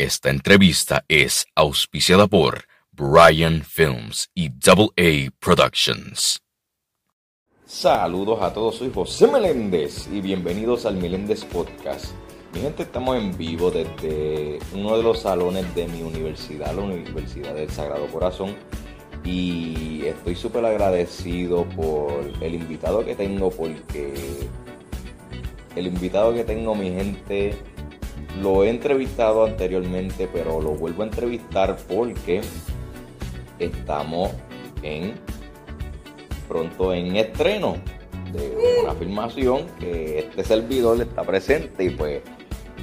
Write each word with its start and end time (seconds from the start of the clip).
Esta 0.00 0.30
entrevista 0.30 1.04
es 1.08 1.44
auspiciada 1.54 2.26
por 2.26 2.64
Brian 2.90 3.62
Films 3.62 4.30
y 4.34 4.48
Double 4.48 4.88
A 4.96 5.30
Productions. 5.38 6.40
Saludos 7.66 8.40
a 8.40 8.50
todos, 8.50 8.76
soy 8.76 8.90
José 8.94 9.26
Meléndez 9.26 10.08
y 10.10 10.22
bienvenidos 10.22 10.86
al 10.86 10.96
Meléndez 10.96 11.44
Podcast. 11.44 12.14
Mi 12.54 12.60
gente, 12.60 12.84
estamos 12.84 13.18
en 13.18 13.36
vivo 13.36 13.70
desde 13.70 14.58
uno 14.72 14.96
de 14.96 15.02
los 15.02 15.20
salones 15.20 15.74
de 15.74 15.86
mi 15.86 16.02
universidad, 16.02 16.74
la 16.74 16.80
Universidad 16.80 17.54
del 17.54 17.68
Sagrado 17.68 18.06
Corazón. 18.06 18.56
Y 19.22 20.06
estoy 20.06 20.34
súper 20.34 20.64
agradecido 20.64 21.66
por 21.76 22.22
el 22.40 22.54
invitado 22.54 23.04
que 23.04 23.14
tengo 23.14 23.50
porque 23.50 24.48
el 25.76 25.86
invitado 25.86 26.32
que 26.32 26.44
tengo, 26.44 26.74
mi 26.74 26.88
gente, 26.88 27.54
lo 28.38 28.64
he 28.64 28.70
entrevistado 28.70 29.44
anteriormente, 29.44 30.28
pero 30.32 30.60
lo 30.60 30.70
vuelvo 30.70 31.02
a 31.02 31.06
entrevistar 31.06 31.76
porque 31.88 32.40
estamos 33.58 34.32
en 34.82 35.14
pronto 36.48 36.92
en 36.94 37.16
estreno 37.16 37.76
de 38.32 38.56
una 38.82 38.94
filmación 38.94 39.66
que 39.78 40.20
este 40.20 40.44
servidor 40.44 41.00
está 41.00 41.22
presente 41.22 41.84
y 41.84 41.90
pues 41.90 42.22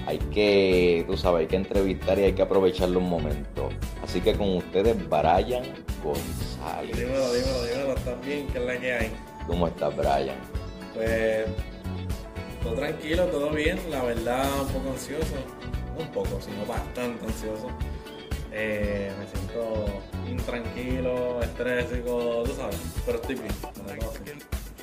hay 0.05 0.19
que, 0.19 1.03
tú 1.07 1.17
sabes, 1.17 1.41
hay 1.41 1.47
que 1.47 1.55
entrevistar 1.57 2.17
y 2.19 2.23
hay 2.23 2.33
que 2.33 2.41
aprovecharlo 2.41 2.99
un 2.99 3.09
momento. 3.09 3.69
Así 4.03 4.21
que 4.21 4.33
con 4.33 4.55
ustedes, 4.55 4.95
Brian 5.09 5.63
González. 6.02 6.97
Dímelo, 6.97 7.33
dímelo, 7.33 7.63
dímelo, 7.66 7.95
también, 7.95 8.47
¿qué 8.47 8.59
es 8.59 8.66
la 8.66 8.79
que 8.79 8.93
hay? 8.93 9.11
¿Cómo 9.47 9.67
estás, 9.67 9.95
Brian? 9.97 10.38
Pues 10.93 11.45
todo 12.67 12.76
tranquilo, 12.76 13.26
todo 13.27 13.49
bien, 13.52 13.80
la 13.89 14.03
verdad 14.03 14.45
un 14.62 14.67
poco 14.67 14.89
ansioso, 14.89 15.35
no 15.95 16.03
un 16.03 16.12
poco, 16.12 16.39
sino 16.41 16.66
bastante 16.66 17.25
ansioso. 17.25 17.70
Eh, 18.52 19.12
me 19.17 19.27
siento 19.27 19.85
intranquilo, 20.30 21.41
estrésico, 21.41 22.44
tú 22.45 22.53
sabes, 22.56 22.78
pero 23.06 23.22
estoy 23.22 23.36
bien, 23.36 23.53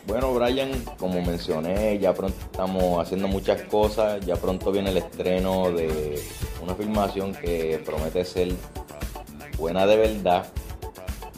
Bueno, 0.06 0.32
Brian, 0.32 0.70
como 0.98 1.20
mencioné, 1.22 1.98
ya 1.98 2.14
pronto 2.14 2.38
estamos 2.40 3.02
haciendo 3.02 3.28
muchas 3.28 3.62
cosas, 3.62 4.24
ya 4.24 4.36
pronto 4.36 4.72
viene 4.72 4.90
el 4.90 4.98
estreno 4.98 5.70
de 5.70 6.22
una 6.62 6.74
filmación 6.74 7.34
que 7.34 7.82
promete 7.84 8.24
ser 8.24 8.52
buena 9.58 9.86
de 9.86 9.96
verdad. 9.96 10.46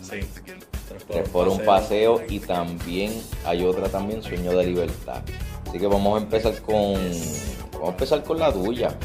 Sí. 0.03 0.21
Tres 1.09 1.29
por 1.29 1.49
un 1.49 1.65
paseo 1.65 2.23
y 2.29 2.39
también 2.39 3.13
hay 3.45 3.65
otra 3.65 3.89
también, 3.89 4.23
Sueño 4.23 4.57
de 4.57 4.67
Libertad. 4.67 5.23
Así 5.77 5.83
que 5.83 5.89
vamos 5.89 6.19
a 6.19 6.25
empezar 6.25 6.63
con. 6.63 6.95
Vamos 7.73 7.89
a 7.89 7.91
empezar 7.91 8.25
con 8.25 8.39
la 8.39 8.51
tuya. 8.51 8.97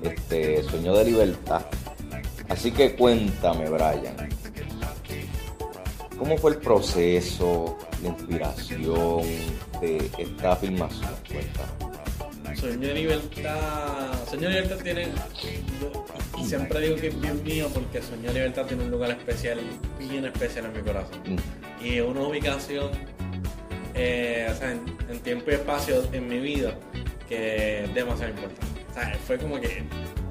Este 0.00 0.62
sueño 0.62 0.96
de 0.96 1.04
libertad. 1.04 1.60
Así 2.48 2.70
que 2.70 2.96
cuéntame, 2.96 3.68
Brian. 3.68 4.16
¿Cómo 6.18 6.38
fue 6.38 6.52
el 6.52 6.56
proceso, 6.56 7.76
la 8.02 8.08
inspiración 8.08 9.20
de 9.78 10.10
esta 10.16 10.56
filmación? 10.56 11.10
Cuéntame. 11.28 12.56
Sueño 12.56 12.88
de 12.88 12.94
libertad. 12.94 14.24
Sueño 14.30 14.48
de 14.48 14.54
libertad 14.54 14.82
tiene. 14.82 15.08
siempre 16.46 16.80
digo 16.80 16.96
que 16.96 17.08
es 17.08 17.20
bien 17.20 17.44
mío 17.44 17.68
porque 17.74 18.00
Sueño 18.00 18.28
de 18.28 18.32
libertad 18.32 18.64
tiene 18.64 18.84
un 18.84 18.90
lugar 18.90 19.10
especial, 19.10 19.60
bien 19.98 20.24
especial 20.24 20.64
en 20.64 20.72
mi 20.72 20.80
corazón. 20.80 21.20
Mm. 21.26 21.84
Y 21.84 22.00
una 22.00 22.22
ubicación 22.22 22.88
eh, 23.98 24.46
o 24.50 24.54
sea, 24.54 24.72
en, 24.72 24.95
tiempo 25.20 25.50
y 25.50 25.54
espacio 25.54 26.02
en 26.12 26.28
mi 26.28 26.38
vida 26.38 26.74
que 27.28 27.84
es 27.84 27.94
demasiado 27.94 28.32
importante. 28.32 28.80
O 28.90 28.94
sea, 28.94 29.18
fue 29.26 29.38
como 29.38 29.60
que, 29.60 29.82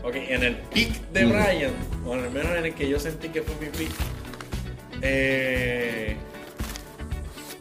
ok, 0.03 0.15
en 0.15 0.43
el 0.43 0.55
peak 0.55 0.89
de 1.11 1.25
Brian, 1.25 1.73
o 2.05 2.13
al 2.13 2.31
menos 2.31 2.55
en 2.57 2.65
el 2.65 2.73
que 2.73 2.89
yo 2.89 2.99
sentí 2.99 3.29
que 3.29 3.41
fue 3.41 3.55
mi 3.55 3.71
peak, 3.71 3.91
eh, 5.01 6.15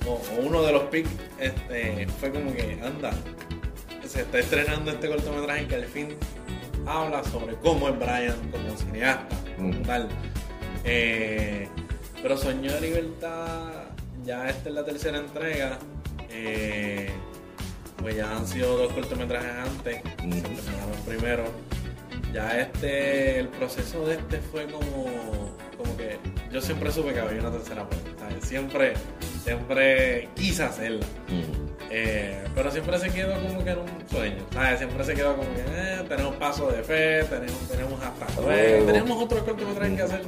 o, 0.07 0.21
uno 0.41 0.63
de 0.63 0.73
los 0.73 0.85
peaks, 0.85 1.11
este, 1.39 2.07
fue 2.21 2.31
como 2.31 2.55
que, 2.55 2.79
anda, 2.83 3.13
se 4.07 4.23
está 4.23 4.39
estrenando 4.39 4.91
este 4.91 5.09
cortometraje 5.09 5.67
que 5.67 5.75
al 5.75 5.85
fin 5.87 6.17
habla 6.87 7.25
sobre 7.25 7.57
cómo 7.57 7.89
es 7.89 7.99
Brian 7.99 8.37
como 8.51 8.77
cineasta, 8.77 9.37
como 9.57 9.75
tal. 9.83 10.09
Eh, 10.85 11.69
pero 12.23 12.37
Sueño 12.37 12.73
de 12.73 12.81
Libertad, 12.81 13.85
ya 14.25 14.49
esta 14.49 14.69
es 14.69 14.75
la 14.75 14.85
tercera 14.85 15.19
entrega. 15.19 15.79
Eh, 16.37 17.11
pues 17.97 18.17
ya 18.17 18.37
han 18.37 18.47
sido 18.47 18.77
dos 18.77 18.93
cortometrajes 18.93 19.51
antes, 19.51 19.97
se 19.97 20.41
terminaron 20.43 21.01
primero. 21.07 21.45
Ya 22.33 22.61
este, 22.61 23.39
el 23.39 23.49
proceso 23.49 24.05
de 24.05 24.15
este 24.15 24.39
fue 24.41 24.67
como, 24.67 25.07
como 25.77 25.97
que 25.97 26.19
yo 26.53 26.61
siempre 26.61 26.91
supe 26.91 27.13
que 27.13 27.21
había 27.21 27.41
una 27.41 27.53
tercera 27.53 27.89
parte, 27.89 28.11
Siempre, 28.43 28.95
siempre 29.43 30.29
quise 30.35 30.65
hacerla. 30.65 31.07
Eh, 31.91 32.45
pero 32.55 32.71
siempre 32.73 32.99
se 32.99 33.11
quedó 33.11 33.41
como 33.41 33.63
que 33.63 33.71
en 33.71 33.79
un 33.79 34.09
sueño, 34.11 34.45
Siempre 34.77 35.05
se 35.05 35.15
quedó 35.15 35.37
como 35.37 35.49
que 35.55 35.61
eh, 35.61 36.05
tenemos 36.09 36.35
paso 36.37 36.69
de 36.71 36.83
fe, 36.83 37.25
tenemos, 37.25 37.69
tenemos 37.69 38.03
hasta 38.03 38.27
tenemos 38.27 39.23
otro 39.23 39.45
cortometraje 39.45 39.97
que 39.97 40.03
hacer 40.03 40.23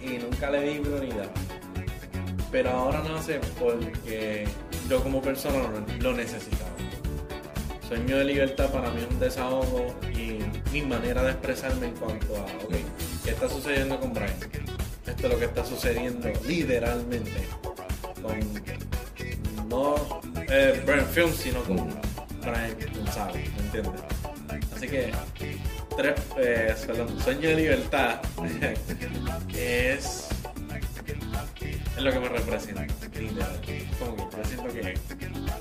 y 0.00 0.18
nunca 0.18 0.50
le 0.50 0.62
di 0.62 0.78
prioridad. 0.78 1.28
Pero 2.50 2.70
ahora 2.70 3.02
no 3.02 3.22
sé 3.22 3.40
porque 3.58 4.46
yo 4.88 5.02
como 5.02 5.20
persona 5.20 5.58
lo, 6.00 6.12
necesitaba. 6.12 6.70
Sueño 7.86 8.18
de 8.18 8.24
libertad 8.24 8.70
para 8.70 8.90
mí 8.90 9.02
es 9.02 9.08
un 9.10 9.20
desahogo 9.20 9.94
y 10.12 10.38
mi 10.72 10.82
manera 10.82 11.22
de 11.22 11.30
expresarme 11.30 11.86
en 11.86 11.94
cuanto 11.94 12.36
a, 12.36 12.44
ok, 12.64 12.74
¿qué 13.24 13.30
está 13.30 13.48
sucediendo 13.48 13.98
con 13.98 14.12
Brian? 14.12 14.34
Esto 15.06 15.26
es 15.26 15.32
lo 15.32 15.38
que 15.38 15.44
está 15.46 15.64
sucediendo 15.64 16.28
literalmente 16.46 17.48
con 18.22 19.68
no 19.68 19.94
eh, 20.50 20.82
Brian 20.86 21.06
Film, 21.06 21.32
sino 21.32 21.62
con 21.64 21.76
Brian 22.40 22.76
González, 22.94 23.50
¿me 23.56 23.62
entiendes? 23.64 24.02
Así 24.74 24.88
que 24.88 25.12
tres, 25.96 26.14
eh, 26.38 26.74
Sueño 27.22 27.48
de 27.48 27.56
libertad 27.56 28.20
es 29.54 30.28
es 31.98 32.04
lo 32.04 32.12
que 32.12 32.20
me 32.20 32.28
representa. 32.28 32.86
Como 33.98 34.16
que 34.28 34.36
yo 34.36 34.44
siento 34.44 34.68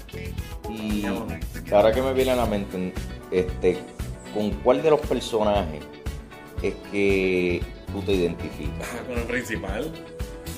que. 0.07 0.33
Y 0.69 1.05
ahora 1.71 1.91
que 1.91 2.01
me 2.01 2.13
viene 2.13 2.31
a 2.31 2.35
la 2.35 2.45
mente, 2.45 2.93
este, 3.31 3.77
¿con 4.33 4.51
cuál 4.61 4.83
de 4.83 4.91
los 4.91 4.99
personajes 5.01 5.83
es 6.61 6.73
que 6.91 7.61
tú 7.91 8.01
te 8.01 8.13
identificas? 8.13 8.87
Con 9.07 9.17
el 9.17 9.23
principal. 9.23 9.91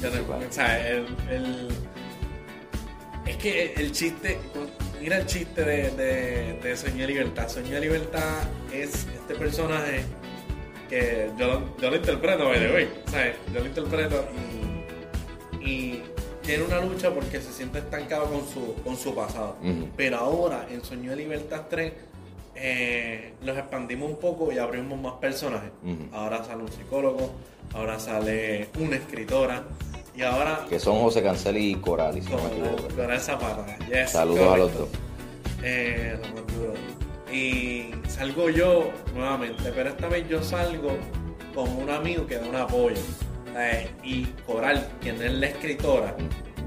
O 0.01 0.53
sea, 0.53 0.87
el, 0.89 1.05
el, 1.29 1.67
es 3.25 3.35
que 3.37 3.73
el 3.73 3.91
chiste, 3.91 4.37
mira 5.01 5.17
el 5.17 5.25
chiste 5.25 5.63
de, 5.63 5.91
de, 5.91 6.59
de 6.61 6.75
de 6.75 7.07
Libertad. 7.07 7.47
De 7.49 7.79
Libertad 7.79 8.43
es 8.73 9.07
este 9.13 9.35
personaje 9.35 10.03
que 10.89 11.29
yo, 11.37 11.75
yo 11.81 11.89
lo 11.89 11.95
interpreto, 11.95 12.45
by 12.45 12.59
the 12.59 12.73
way. 12.73 12.89
O 13.05 13.09
sea, 13.09 13.33
yo 13.53 13.59
lo 13.59 13.65
interpreto 13.65 14.27
y 14.33 14.58
tiene 16.49 16.63
una 16.63 16.81
lucha 16.81 17.13
porque 17.13 17.39
se 17.41 17.53
siente 17.53 17.77
estancado 17.77 18.25
con 18.25 18.41
su, 18.47 18.73
con 18.83 18.97
su 18.97 19.13
pasado. 19.13 19.57
Pero 19.95 20.17
ahora, 20.17 20.67
en 20.71 20.83
Sueño 20.83 21.11
de 21.11 21.17
Libertad 21.17 21.65
3, 21.69 21.93
eh, 22.55 23.33
los 23.43 23.55
expandimos 23.55 24.09
un 24.09 24.17
poco 24.17 24.51
y 24.51 24.57
abrimos 24.57 24.99
más 24.99 25.13
personajes. 25.13 25.69
Ahora 26.11 26.43
sale 26.43 26.63
un 26.63 26.71
psicólogo, 26.71 27.31
ahora 27.73 27.99
sale 27.99 28.69
una 28.79 28.95
escritora. 28.95 29.63
Y 30.15 30.23
ahora. 30.23 30.65
Que 30.67 30.79
son 30.79 30.99
José 30.99 31.21
Cancel 31.21 31.55
y 31.57 31.75
Coral, 31.75 32.17
y 32.17 32.21
Coral 32.21 33.19
Zapata. 33.19 33.77
Saludos 34.07 34.53
a 34.53 34.57
los 34.57 34.73
dos. 34.73 34.89
Eh, 35.61 36.19
y 37.31 37.91
salgo 38.09 38.49
yo 38.49 38.89
nuevamente, 39.13 39.71
pero 39.75 39.89
esta 39.89 40.07
vez 40.07 40.27
yo 40.27 40.41
salgo 40.41 40.93
con 41.53 41.69
un 41.77 41.91
amigo 41.91 42.25
que 42.25 42.37
da 42.37 42.47
un 42.47 42.55
apoyo. 42.55 42.97
Eh, 43.57 43.89
y 44.03 44.25
Coral, 44.45 44.87
quien 45.01 45.21
es 45.21 45.33
la 45.33 45.47
escritora 45.47 46.15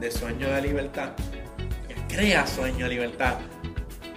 de 0.00 0.10
Sueño 0.10 0.48
de 0.48 0.62
Libertad, 0.62 1.12
que 1.88 2.14
crea 2.14 2.46
Sueño 2.46 2.86
de 2.86 2.90
Libertad 2.90 3.38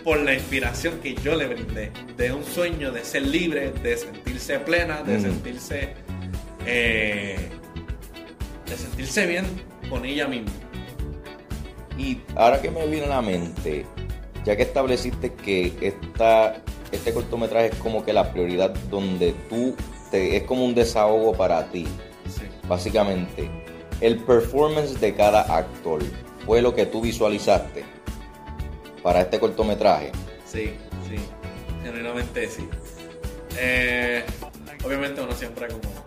por 0.03 0.19
la 0.19 0.33
inspiración 0.33 0.99
que 0.99 1.15
yo 1.15 1.35
le 1.35 1.47
brindé, 1.47 1.91
de 2.15 2.31
un 2.31 2.43
sueño 2.43 2.91
de 2.91 3.03
ser 3.03 3.23
libre, 3.23 3.71
de 3.71 3.97
sentirse 3.97 4.59
plena, 4.59 5.01
de 5.01 5.19
sentirse 5.19 5.93
eh, 6.65 7.49
de 8.65 8.77
sentirse 8.77 9.25
bien 9.25 9.45
con 9.89 10.05
ella 10.05 10.27
misma. 10.27 10.51
Y 11.97 12.19
ahora 12.35 12.61
que 12.61 12.71
me 12.71 12.85
viene 12.87 13.05
a 13.05 13.09
la 13.09 13.21
mente, 13.21 13.85
ya 14.43 14.55
que 14.55 14.63
estableciste 14.63 15.33
que 15.33 15.73
esta, 15.81 16.61
este 16.91 17.13
cortometraje 17.13 17.67
es 17.67 17.75
como 17.75 18.03
que 18.03 18.13
la 18.13 18.31
prioridad 18.31 18.73
donde 18.89 19.33
tú 19.49 19.75
te, 20.11 20.37
es 20.37 20.43
como 20.43 20.65
un 20.65 20.75
desahogo 20.75 21.33
para 21.33 21.69
ti 21.69 21.87
básicamente, 22.67 23.49
el 24.01 24.17
performance 24.23 24.99
de 24.99 25.15
cada 25.15 25.41
actor 25.41 26.01
fue 26.45 26.61
lo 26.61 26.75
que 26.75 26.85
tú 26.85 27.01
visualizaste 27.01 27.83
para 29.01 29.21
este 29.21 29.39
cortometraje. 29.39 30.11
Sí, 30.45 30.75
sí, 31.09 31.15
generalmente 31.83 32.49
sí. 32.49 32.67
Eh, 33.57 34.23
obviamente 34.83 35.21
uno 35.21 35.33
siempre 35.33 35.67
como 35.67 36.05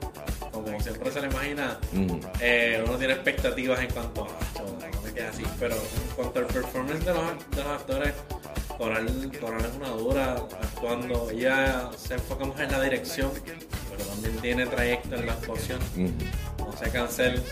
como 0.50 0.80
siempre 0.80 1.10
se 1.12 1.20
le 1.20 1.28
imagina, 1.28 1.78
eh, 2.40 2.82
uno 2.84 2.96
tiene 2.98 3.12
expectativas 3.14 3.78
en 3.80 3.90
cuanto 3.90 4.24
a 4.24 4.26
"Acho, 4.26 4.64
no 4.92 5.02
me 5.02 5.12
queda 5.12 5.28
así, 5.30 5.44
pero 5.60 5.76
en 5.76 6.14
cuanto 6.16 6.40
al 6.40 6.46
performance 6.46 7.04
de 7.04 7.14
los, 7.14 7.50
de 7.50 7.62
los 7.62 7.66
actores, 7.66 8.14
Coral, 8.76 9.30
Coral 9.40 9.64
es 9.64 9.76
una 9.76 9.88
dura 9.90 10.32
actuando, 10.34 11.30
ella 11.30 11.90
se 11.96 12.14
enfoca 12.14 12.44
más 12.44 12.58
en 12.60 12.72
la 12.72 12.82
dirección, 12.82 13.30
pero 13.98 14.08
también 14.10 14.36
tiene 14.38 14.66
trayecto 14.66 15.14
en 15.16 15.26
la 15.26 15.32
actuación, 15.32 15.78
no 16.58 16.72
se 16.76 16.90
cancel, 16.90 17.42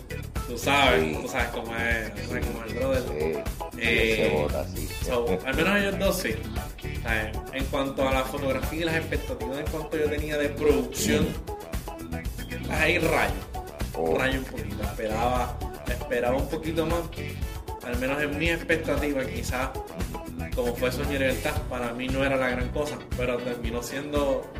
tú 0.48 0.56
sabes, 0.56 1.02
Sí. 1.02 1.18
tú 1.20 1.28
sabes 1.28 1.48
cómo 1.48 1.76
es, 1.76 2.14
tú 2.14 2.28
sabes 2.28 2.46
cómo 2.46 2.64
es 2.64 2.72
el 2.72 2.78
brother. 2.78 3.02
Sí, 3.02 3.78
Eh, 3.78 4.28
se 4.30 4.36
bota 4.42 4.60
así. 4.60 4.88
So, 5.04 5.38
al 5.44 5.54
menos 5.56 5.76
ellos 5.78 5.98
dos 5.98 6.16
sí. 6.16 6.34
En 7.52 7.64
cuanto 7.66 8.08
a 8.08 8.12
la 8.14 8.24
fotografía 8.24 8.80
y 8.80 8.84
las 8.84 8.96
expectativas 8.96 9.58
en 9.58 9.66
cuanto 9.66 9.96
yo 9.98 10.08
tenía 10.08 10.38
de 10.38 10.48
producción, 10.50 11.26
ahí 12.70 12.98
rayo. 12.98 13.34
Oh. 13.94 14.16
Rayo 14.18 14.38
un 14.40 14.44
poquito. 14.44 14.82
Esperaba, 14.82 15.58
esperaba 15.88 16.36
un 16.36 16.48
poquito 16.48 16.86
más. 16.86 17.00
Al 17.84 17.98
menos 17.98 18.20
en 18.22 18.38
mis 18.38 18.50
expectativas, 18.50 19.26
quizás 19.26 19.70
como 20.54 20.74
fue 20.74 20.88
y 20.90 21.12
Libertad, 21.12 21.52
para 21.68 21.92
mí 21.92 22.08
no 22.08 22.24
era 22.24 22.36
la 22.36 22.48
gran 22.48 22.68
cosa, 22.70 22.98
pero 23.16 23.36
terminó 23.36 23.82
siendo 23.82 24.50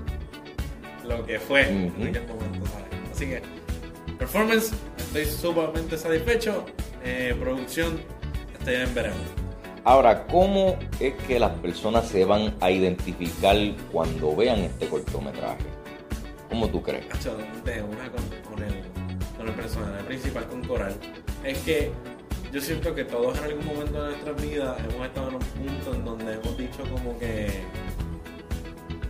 lo 1.08 1.25
que 1.25 1.38
fue 1.38 1.69
en 1.69 1.93
aquel 2.08 2.26
momento. 2.26 2.67
¿sabes? 2.67 2.87
Así 3.12 3.26
que, 3.26 3.43
performance, 4.19 4.73
estoy 4.99 5.25
sumamente 5.26 5.97
satisfecho. 5.97 6.64
Eh, 7.05 7.35
producción, 7.38 8.00
estoy 8.58 8.75
en 8.75 8.94
verano. 8.94 9.17
Ahora, 9.85 10.26
¿cómo 10.26 10.76
es 10.99 11.14
que 11.29 11.38
las 11.38 11.53
personas 11.61 12.08
se 12.08 12.25
van 12.25 12.55
a 12.61 12.70
identificar 12.73 13.56
cuando 13.93 14.35
vean 14.35 14.58
este 14.58 14.88
cortometraje? 14.88 15.64
¿Cómo 16.49 16.69
tú 16.69 16.82
crees? 16.82 17.06
De 17.64 17.82
una 17.82 18.11
con, 18.11 18.25
con 18.50 18.62
el, 18.64 18.82
con 19.37 19.49
el 19.49 19.55
personaje 19.55 20.02
principal, 20.05 20.47
con 20.49 20.64
Coral, 20.64 20.94
es 21.44 21.59
que 21.59 21.93
yo 22.52 22.61
siento 22.61 22.94
que 22.94 23.05
todos 23.05 23.38
en 23.38 23.44
algún 23.44 23.67
momento 23.67 24.02
de 24.02 24.11
nuestras 24.11 24.43
vidas 24.43 24.76
hemos 24.81 25.06
estado 25.06 25.29
en 25.29 25.35
un 25.35 25.41
punto 25.41 25.94
en 25.94 26.05
donde 26.05 26.32
hemos 26.32 26.59
dicho 26.59 26.82
como 26.93 27.19
que, 27.19 27.49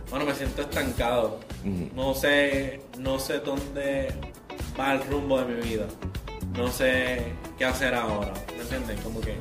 bueno, 0.09 0.25
me 0.25 0.35
siento 0.35 0.61
estancado, 0.61 1.39
No 1.95 2.13
sé, 2.13 2.81
no 2.97 3.19
sé 3.19 3.39
dónde 3.39 4.13
va 4.79 4.93
el 4.93 5.03
rumbo 5.07 5.39
de 5.41 5.55
mi 5.55 5.61
vida, 5.61 5.85
no 6.55 6.67
sé 6.69 7.33
qué 7.57 7.65
hacer 7.65 7.93
ahora, 7.93 8.33
¿me 8.55 8.61
entiendes? 8.61 8.99
Como 9.01 9.19
que 9.21 9.35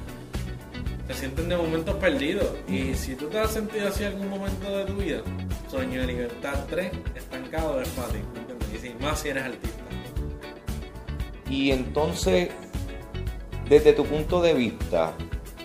te 1.06 1.14
sienten 1.14 1.49
de 1.49 1.56
momentos 1.56 1.94
perdidos 1.96 2.49
y 2.69 2.94
si 2.94 3.14
tú 3.14 3.26
te 3.26 3.38
has 3.38 3.52
sentido 3.52 3.88
así 3.88 4.05
en 4.05 4.12
algún 4.12 4.28
momento 4.28 4.76
de 4.76 4.84
tu 4.84 4.94
vida, 4.94 5.23
Sueño 5.70 6.00
de 6.00 6.06
Libertad 6.06 6.64
3, 6.69 6.90
estancado 7.14 7.81
es 7.81 7.88
para 7.90 8.08
ti, 8.08 8.19
¿me 8.34 8.40
entiendes? 8.40 8.69
Y 8.75 8.78
si, 8.78 8.94
más 9.02 9.20
si 9.20 9.28
eres 9.28 9.44
artista. 9.44 9.82
Y 11.49 11.70
entonces, 11.70 12.49
desde 13.69 13.93
tu 13.93 14.05
punto 14.05 14.40
de 14.40 14.55
vista, 14.55 15.12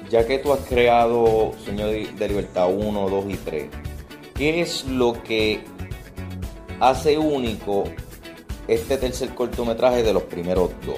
ya 0.09 0.27
que 0.27 0.37
tú 0.39 0.53
has 0.53 0.59
creado 0.61 1.53
Sueño 1.63 1.87
de 1.87 2.07
de 2.07 2.27
Libertad 2.27 2.69
1, 2.69 3.09
2 3.09 3.25
y 3.29 3.37
3, 3.37 3.69
¿qué 4.35 4.61
es 4.61 4.85
lo 4.85 5.21
que 5.23 5.63
hace 6.81 7.17
único 7.17 7.85
este 8.67 8.97
tercer 8.97 9.29
cortometraje 9.33 10.03
de 10.03 10.11
los 10.13 10.23
primeros 10.23 10.71
dos? 10.85 10.97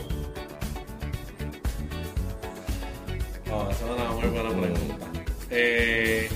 Oh, 3.51 3.69
esa 3.69 3.85
es 3.85 3.91
una 3.91 4.11
muy 4.11 4.27
buena 4.29 4.49
pregunta. 4.49 5.05
Eh, 5.51 6.29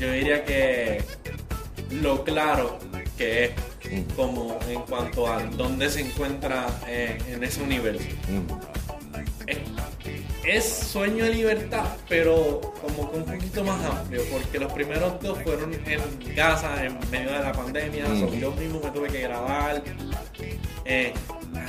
yo 0.00 0.10
diría 0.12 0.44
que 0.44 1.04
lo 1.90 2.24
claro 2.24 2.78
que 3.18 3.44
es 3.44 3.50
Mm. 3.92 4.14
como 4.16 4.58
en 4.68 4.80
cuanto 4.82 5.26
a 5.26 5.42
dónde 5.42 5.90
se 5.90 6.00
encuentra 6.00 6.66
eh, 6.86 7.18
en 7.28 7.44
ese 7.44 7.62
universo. 7.62 8.06
Ujú. 8.28 8.58
Es, 10.44 10.64
sueño 10.64 11.24
de 11.24 11.30
libertad, 11.34 11.84
pero 12.08 12.60
como 12.80 13.10
que 13.12 13.18
un 13.18 13.24
poquito 13.24 13.62
más 13.64 13.84
amplio, 13.84 14.22
porque 14.30 14.58
los 14.58 14.72
primeros 14.72 15.20
dos 15.20 15.38
fueron 15.42 15.72
en 15.72 16.34
casa, 16.34 16.84
en 16.84 16.98
medio 17.10 17.30
de 17.32 17.38
la 17.38 17.52
pandemia, 17.52 18.06
Mm. 18.08 18.20
so, 18.20 18.34
yo 18.34 18.50
mismo 18.52 18.80
me 18.82 18.90
tuve 18.90 19.08
que 19.08 19.20
grabar. 19.20 19.82
Eh, 20.84 21.12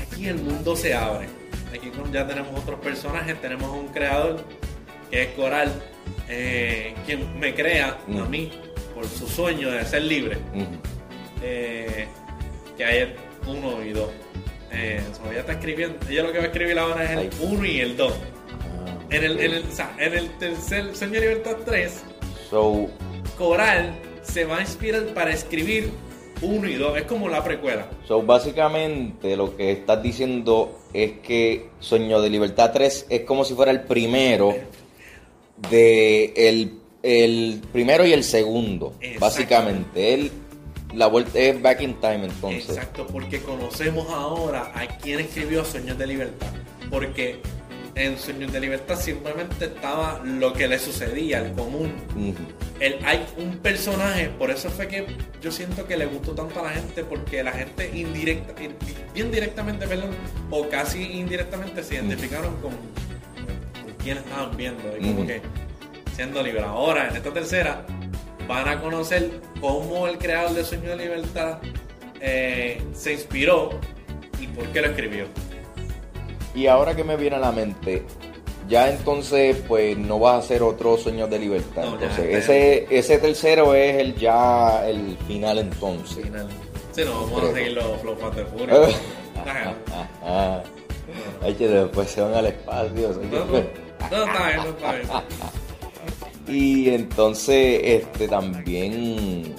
aquí 0.01 0.27
el 0.27 0.35
mundo 0.37 0.75
se 0.75 0.93
abre. 0.95 1.27
Aquí 1.71 1.91
ya 2.11 2.25
tenemos 2.27 2.59
otros 2.59 2.79
personajes, 2.79 3.39
tenemos 3.41 3.69
un 3.71 3.87
creador 3.89 4.43
que 5.11 5.21
es 5.23 5.27
Coral, 5.29 5.71
eh, 6.27 6.95
quien 7.05 7.39
me 7.39 7.53
crea 7.53 7.99
a 8.07 8.11
Mm. 8.11 8.29
mí 8.29 8.51
por 8.95 9.07
su 9.07 9.27
sueño 9.27 9.69
de 9.71 9.85
ser 9.85 10.01
libre 10.03 10.37
Ujú. 10.55 10.65
eh, 11.43 12.07
que 12.75 12.85
hay 12.85 13.15
uno 13.45 13.83
y 13.83 13.91
dos. 13.91 14.09
Eh, 14.71 14.99
so, 15.15 15.29
ella 15.29 15.41
está 15.41 15.51
escribiendo, 15.53 15.97
ella 16.09 16.23
lo 16.23 16.31
que 16.31 16.39
va 16.39 16.45
a 16.45 16.47
escribir 16.47 16.79
ahora 16.79 17.03
es 17.03 17.11
el 17.11 17.17
Ay. 17.19 17.29
1 17.41 17.65
y 17.65 17.79
el 17.79 17.95
2. 17.95 18.13
En 19.13 19.23
el, 19.23 19.33
ok. 19.33 19.39
en 19.39 19.53
el, 19.53 19.63
o 19.63 19.75
sea, 19.75 19.95
en 19.99 20.13
el 20.13 20.29
tercer 20.37 20.95
Sueño 20.95 21.13
de 21.13 21.21
Libertad 21.21 21.57
3, 21.65 22.03
So, 22.49 22.87
Coral 23.37 23.95
se 24.21 24.45
va 24.45 24.57
a 24.57 24.61
inspirar 24.61 25.05
para 25.13 25.31
escribir 25.31 25.91
1 26.41 26.67
y 26.67 26.75
2. 26.75 26.97
Es 26.97 27.03
como 27.03 27.29
la 27.29 27.43
precuela. 27.43 27.89
So, 28.07 28.21
básicamente 28.21 29.35
lo 29.35 29.55
que 29.55 29.71
estás 29.71 30.03
diciendo 30.03 30.79
es 30.93 31.13
que 31.23 31.69
Sueño 31.79 32.21
de 32.21 32.29
Libertad 32.29 32.71
3 32.73 33.07
es 33.09 33.21
como 33.21 33.45
si 33.45 33.53
fuera 33.53 33.71
el 33.71 33.81
primero 33.81 34.55
de 35.69 36.33
el, 36.35 36.79
el 37.01 37.61
primero 37.71 38.05
y 38.05 38.13
el 38.13 38.23
segundo. 38.23 38.93
Básicamente, 39.19 40.13
él 40.13 40.31
la 40.93 41.07
vuelta 41.07 41.39
es 41.39 41.59
back 41.59 41.81
in 41.81 41.95
time 41.95 42.25
entonces. 42.25 42.69
Exacto, 42.69 43.07
porque 43.07 43.41
conocemos 43.41 44.07
ahora 44.11 44.71
a 44.75 44.87
quien 44.99 45.19
escribió 45.21 45.65
Sueños 45.65 45.97
de 45.97 46.07
Libertad. 46.07 46.51
Porque 46.89 47.39
en 47.95 48.17
Sueños 48.17 48.51
de 48.51 48.59
Libertad 48.59 48.99
simplemente 48.99 49.65
estaba 49.65 50.21
lo 50.23 50.51
que 50.53 50.67
le 50.67 50.79
sucedía, 50.79 51.39
el 51.39 51.51
común. 51.53 51.93
El- 52.79 52.97
hay 53.05 53.25
un 53.37 53.57
personaje, 53.57 54.29
por 54.29 54.49
eso 54.49 54.69
fue 54.69 54.87
que 54.87 55.05
yo 55.41 55.51
siento 55.51 55.85
que 55.85 55.95
le 55.97 56.05
gustó 56.07 56.31
tanto 56.33 56.59
a 56.59 56.63
la 56.63 56.69
gente, 56.71 57.03
porque 57.03 57.43
la 57.43 57.51
gente 57.51 57.91
indirecta, 57.93 58.53
bien 59.13 59.31
directamente, 59.31 59.87
perdón, 59.87 60.11
o 60.49 60.67
casi 60.69 61.03
indirectamente 61.03 61.83
se 61.83 61.95
identificaron 61.95 62.55
con, 62.61 62.71
con 62.71 63.93
quién 64.03 64.17
estaban 64.17 64.57
viendo. 64.57 64.83
Y 64.99 65.01
como 65.13 65.27
que 65.27 65.41
siendo 66.15 66.41
libre. 66.41 66.61
Ahora, 66.63 67.09
en 67.09 67.15
esta 67.15 67.31
tercera, 67.31 67.85
van 68.47 68.67
a 68.67 68.81
conocer 68.81 69.29
cómo 69.61 70.07
el 70.07 70.17
creador 70.17 70.53
de 70.53 70.63
Sueño 70.63 70.89
de 70.89 70.97
Libertad 70.97 71.59
eh, 72.19 72.81
se 72.93 73.13
inspiró 73.13 73.79
y 74.39 74.47
por 74.47 74.65
qué 74.69 74.81
lo 74.81 74.87
escribió. 74.87 75.25
Y 76.55 76.67
ahora 76.67 76.95
que 76.95 77.03
me 77.03 77.17
viene 77.17 77.35
a 77.35 77.39
la 77.39 77.51
mente, 77.51 78.03
ya 78.67 78.89
entonces 78.89 79.57
pues 79.67 79.97
no 79.97 80.19
vas 80.19 80.35
a 80.35 80.37
hacer 80.39 80.63
otro 80.63 80.97
Sueños 80.97 81.29
de 81.29 81.39
Libertad. 81.39 81.83
No, 81.83 81.93
entonces, 81.93 82.31
ya. 82.31 82.37
ese, 82.37 82.87
ese 82.89 83.17
tercero 83.17 83.73
es 83.73 83.95
el 83.95 84.15
ya 84.15 84.87
el 84.87 85.17
final 85.27 85.57
entonces. 85.59 86.23
Final. 86.23 86.47
Sí, 86.91 87.01
no, 87.05 87.25
vamos 87.25 87.43
a 87.43 87.53
seguir 87.53 87.73
los, 87.73 88.03
los 88.03 88.19
Fast 88.19 88.37
and 88.37 88.47
Furious. 88.49 88.95
Ajá. 89.45 89.73
Ah, 90.23 90.63
Ay, 91.41 91.53
que 91.55 91.67
después 91.67 92.09
se 92.09 92.21
van 92.21 92.33
al 92.33 92.45
espacio. 92.47 93.09
No, 93.31 93.45
no, 93.45 93.45
no, 93.45 94.25
está 94.25 94.47
bien, 94.47 94.57
no 94.57 94.69
está 94.69 94.91
bien. 94.93 95.07
Y 96.45 96.89
entonces, 96.89 97.79
este 97.83 98.27
también 98.27 99.55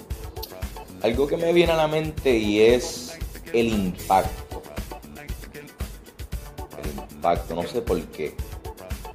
algo 1.05 1.27
que 1.27 1.37
me 1.37 1.53
viene 1.53 1.73
a 1.73 1.77
la 1.77 1.87
mente 1.87 2.35
y 2.35 2.61
es 2.61 3.19
el 3.53 3.69
impacto. 3.69 4.44
No 7.55 7.63
sé 7.67 7.81
por 7.81 8.01
qué. 8.09 8.35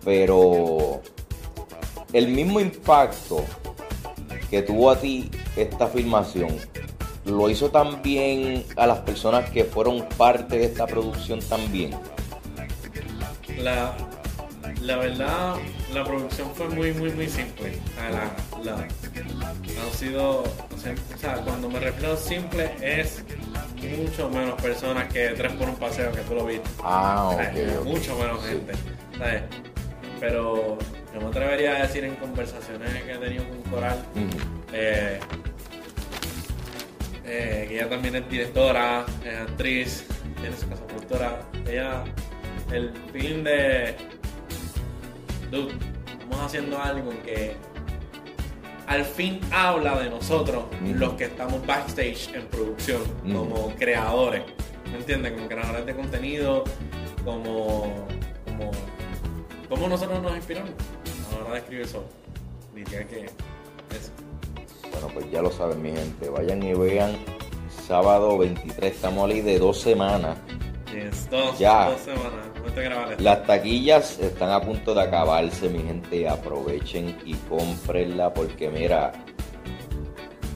Pero 0.04 1.02
el 2.14 2.28
mismo 2.30 2.60
impacto 2.60 3.44
que 4.50 4.62
tuvo 4.64 4.90
a 4.90 5.00
ti 5.00 5.30
esta 5.56 5.88
filmación, 5.88 6.58
lo 7.26 7.50
hizo 7.50 7.70
también 7.70 8.66
a 8.78 8.88
las 8.88 9.00
personas 9.00 9.50
que 9.52 9.64
fueron 9.64 10.08
parte 10.18 10.58
de 10.58 10.66
esta 10.66 10.88
producción 10.88 11.40
también. 11.42 11.92
La, 13.60 13.96
la 14.82 14.96
verdad, 14.98 15.56
la 15.94 16.04
producción 16.04 16.50
fue 16.56 16.70
muy, 16.70 16.94
muy, 16.94 17.12
muy 17.12 17.28
simple. 17.28 17.78
La- 18.12 18.64
la- 18.64 18.76
han 18.78 19.94
sido, 19.98 20.44
cuando 21.46 21.70
me 21.70 21.80
refiero 21.80 22.16
simple, 22.18 22.72
es 22.82 23.24
mucho 23.88 24.30
menos 24.30 24.62
personas 24.62 25.12
que 25.12 25.30
tres 25.30 25.52
por 25.54 25.70
un 25.70 25.76
paseo 25.76 26.12
que 26.12 26.22
tú 26.22 26.36
lo 26.36 26.46
viste. 26.46 26.70
Ah, 26.84 27.30
ok. 27.34 27.86
Mucho 27.86 28.16
menos 28.18 28.42
Sí. 28.44 28.50
gente. 28.50 28.74
¿sabes? 29.18 29.44
Pero 30.20 30.78
yo 31.14 31.22
me 31.22 31.28
atrevería 31.28 31.78
a 31.78 31.82
decir 31.84 32.04
en 32.06 32.16
conversaciones 32.16 33.04
que 33.04 33.14
he 33.14 33.18
tenido 33.18 33.48
con 33.48 33.62
Coral, 33.72 34.04
eh, 34.74 35.20
eh, 37.26 37.66
que 37.68 37.76
ella 37.76 37.90
también 37.90 38.16
es 38.16 38.30
directora, 38.30 39.06
es 39.26 39.38
actriz, 39.40 40.06
tiene 40.42 40.56
su 40.58 40.68
casa 40.70 40.86
productora. 40.88 41.42
Ella, 41.68 42.04
el 42.72 42.92
fin 43.14 43.44
de. 43.44 43.96
Dude, 45.52 45.74
estamos 46.12 46.46
haciendo 46.46 46.82
algo 46.82 47.12
que 47.24 47.56
al 48.90 49.06
fin 49.06 49.40
habla 49.52 50.00
de 50.00 50.10
nosotros, 50.10 50.64
los 50.84 51.14
que 51.14 51.26
estamos 51.26 51.64
backstage 51.66 52.34
en 52.34 52.48
producción, 52.48 53.02
como 53.32 53.70
creadores. 53.76 54.42
¿Me 54.92 54.98
entiendes? 54.98 55.34
Como 55.34 55.48
creadores 55.48 55.86
de 55.86 55.96
contenido, 55.96 56.64
como, 57.24 57.94
como, 58.46 58.72
como 59.70 59.88
nosotros 59.88 60.20
nos 60.24 60.36
inspiramos 60.36 60.72
a 61.30 61.36
la 61.36 61.42
hora 61.44 61.54
de 61.54 61.60
escribir 61.60 61.88
solo. 61.88 62.06
Diría 62.74 63.06
que 63.08 63.26
eso. 63.26 64.12
Bueno, 64.92 65.08
pues 65.14 65.30
ya 65.30 65.44
lo 65.44 65.52
saben, 65.52 65.84
mi 65.84 65.92
gente. 65.92 66.28
Vayan 66.30 66.64
y 66.64 66.74
vean 66.74 67.16
sábado 67.88 68.40
23. 68.40 68.92
Estamos 68.92 69.30
ahí 69.30 69.42
de 69.42 69.60
dos 69.60 69.80
semanas. 69.80 70.36
Yes, 70.92 71.30
dos, 71.30 71.60
Ya. 71.60 71.92
dos 71.92 72.00
semanas. 72.02 72.48
Las 73.20 73.44
taquillas 73.46 74.20
están 74.20 74.52
a 74.52 74.62
punto 74.62 74.94
de 74.94 75.02
acabarse, 75.02 75.70
mi 75.70 75.80
gente. 75.84 76.28
Aprovechen 76.28 77.18
y 77.26 77.34
cómprenla 77.34 78.34
porque 78.34 78.70
mira, 78.70 79.12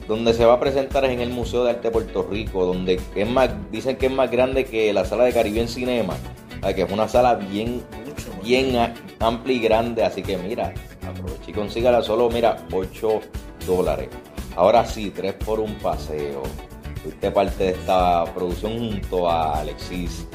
donde 0.08 0.32
se 0.34 0.44
va 0.44 0.54
a 0.54 0.60
presentar 0.60 1.04
es 1.04 1.10
en 1.12 1.20
el 1.20 1.30
Museo 1.30 1.64
de 1.64 1.70
Arte 1.70 1.88
de 1.88 1.90
Puerto 1.90 2.22
Rico, 2.30 2.64
donde 2.66 3.00
es 3.14 3.28
más, 3.28 3.50
dicen 3.70 3.96
que 3.96 4.06
es 4.06 4.12
más 4.12 4.30
grande 4.30 4.64
que 4.64 4.92
la 4.92 5.04
sala 5.04 5.24
de 5.24 5.32
Caribbean 5.32 5.68
Cinema, 5.68 6.14
o 6.58 6.62
sea, 6.64 6.74
que 6.74 6.82
es 6.82 6.92
una 6.92 7.08
sala 7.08 7.34
bien, 7.34 7.82
Mucho 8.06 8.30
bien 8.44 8.76
a- 8.76 8.94
amplia 9.20 9.56
y 9.56 9.60
grande, 9.60 10.04
así 10.04 10.22
que 10.22 10.36
mira, 10.36 10.72
aproveche 11.06 11.50
y 11.50 11.54
consígala 11.54 12.02
solo, 12.02 12.28
mira, 12.30 12.58
8 12.72 13.20
dólares. 13.66 14.08
Ahora 14.56 14.84
sí, 14.86 15.10
3 15.10 15.32
por 15.34 15.58
un 15.58 15.74
paseo. 15.76 16.42
Fuiste 17.02 17.30
parte 17.32 17.64
de 17.64 17.70
esta 17.70 18.24
producción 18.34 18.78
junto 18.78 19.28
a 19.28 19.58
Alexis, 19.60 20.26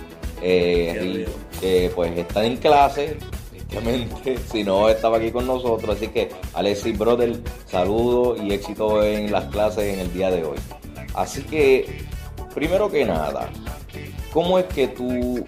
eh, 0.41 1.27
que 1.59 1.91
pues 1.95 2.17
están 2.17 2.45
en 2.45 2.57
clase, 2.57 3.17
tristemente, 3.51 4.37
si 4.51 4.63
no 4.63 4.89
estaba 4.89 5.17
aquí 5.17 5.31
con 5.31 5.47
nosotros, 5.47 5.97
así 5.97 6.07
que 6.07 6.29
Alexis 6.53 6.97
Brother, 6.97 7.39
saludo 7.65 8.41
y 8.41 8.53
éxito 8.53 9.03
en 9.03 9.31
las 9.31 9.45
clases 9.45 9.93
en 9.93 9.99
el 9.99 10.13
día 10.13 10.31
de 10.31 10.43
hoy. 10.43 10.57
Así 11.13 11.41
que, 11.43 12.03
primero 12.53 12.89
que 12.89 13.05
nada, 13.05 13.49
¿cómo 14.31 14.59
es 14.59 14.65
que 14.65 14.87
tú 14.87 15.43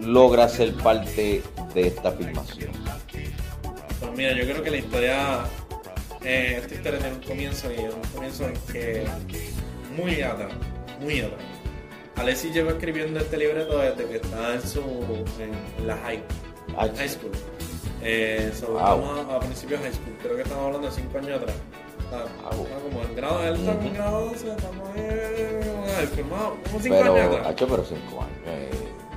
logras 0.00 0.52
ser 0.52 0.74
parte 0.74 1.42
de 1.74 1.86
esta 1.86 2.12
filmación? 2.12 2.70
Pues 4.00 4.12
mira, 4.16 4.32
yo 4.32 4.44
creo 4.44 4.62
que 4.62 4.70
la 4.70 4.76
historia, 4.76 5.40
eh, 6.24 6.58
esta 6.60 6.74
historia 6.74 6.98
tiene 7.00 7.16
un 7.16 7.22
comienzo 7.22 7.68
y 7.72 7.78
un 7.80 8.00
comienzo 8.14 8.46
que 8.72 9.04
muy 9.96 10.22
atrás, 10.22 10.52
muy 11.00 11.20
atrás. 11.20 11.57
Alexis 12.18 12.52
lleva 12.52 12.72
escribiendo 12.72 13.20
este 13.20 13.36
libreto 13.36 13.78
desde 13.78 14.04
que 14.06 14.16
estaba 14.16 14.54
en 14.54 14.62
su 14.62 14.80
en, 14.80 15.86
la 15.86 15.96
high, 15.98 16.22
Ay, 16.76 16.92
high 16.96 17.08
school. 17.08 17.30
Eh, 18.02 18.50
so, 18.58 18.68
Wow. 18.68 18.78
estamos 18.78 19.18
a, 19.32 19.36
a 19.36 19.40
principios 19.40 19.80
de 19.80 19.86
high 19.88 19.94
school, 19.96 20.16
creo 20.22 20.36
que 20.36 20.42
estamos 20.42 20.64
hablando 20.66 20.88
de 20.88 20.94
5 20.94 21.18
años 21.18 21.42
atrás. 21.42 21.56
Está, 22.04 22.18
Wow. 22.56 22.64
está 22.64 22.76
como 22.80 23.02
en 23.02 23.16
grado, 23.16 23.44
él 23.46 23.54
está 23.56 23.72
en 23.72 23.94
grado 23.94 24.18
11, 24.30 24.50
estamos 24.50 24.96
en 24.96 25.94
high 25.94 26.06
school, 26.06 26.24
más, 26.30 26.42
como 26.64 26.80
5 26.80 26.96
pero, 26.98 27.14
años 27.14 27.26
atrás. 27.26 27.46
Hacho, 27.48 27.68
pero 27.68 27.84
cinco 27.84 28.22
años. 28.22 28.38
eh, 28.46 28.70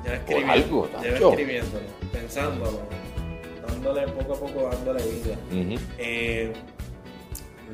por 0.03 0.13
escribiendo, 0.15 0.51
algo, 0.51 0.89
lleva 1.01 1.29
escribiéndolo, 1.29 1.85
pensándolo, 2.11 2.79
dándole 3.67 4.07
poco 4.09 4.33
a 4.33 4.39
poco, 4.39 4.69
dándole 4.71 5.03
vida. 5.03 5.35
Ujú. 5.51 5.81
Eh, 5.99 6.53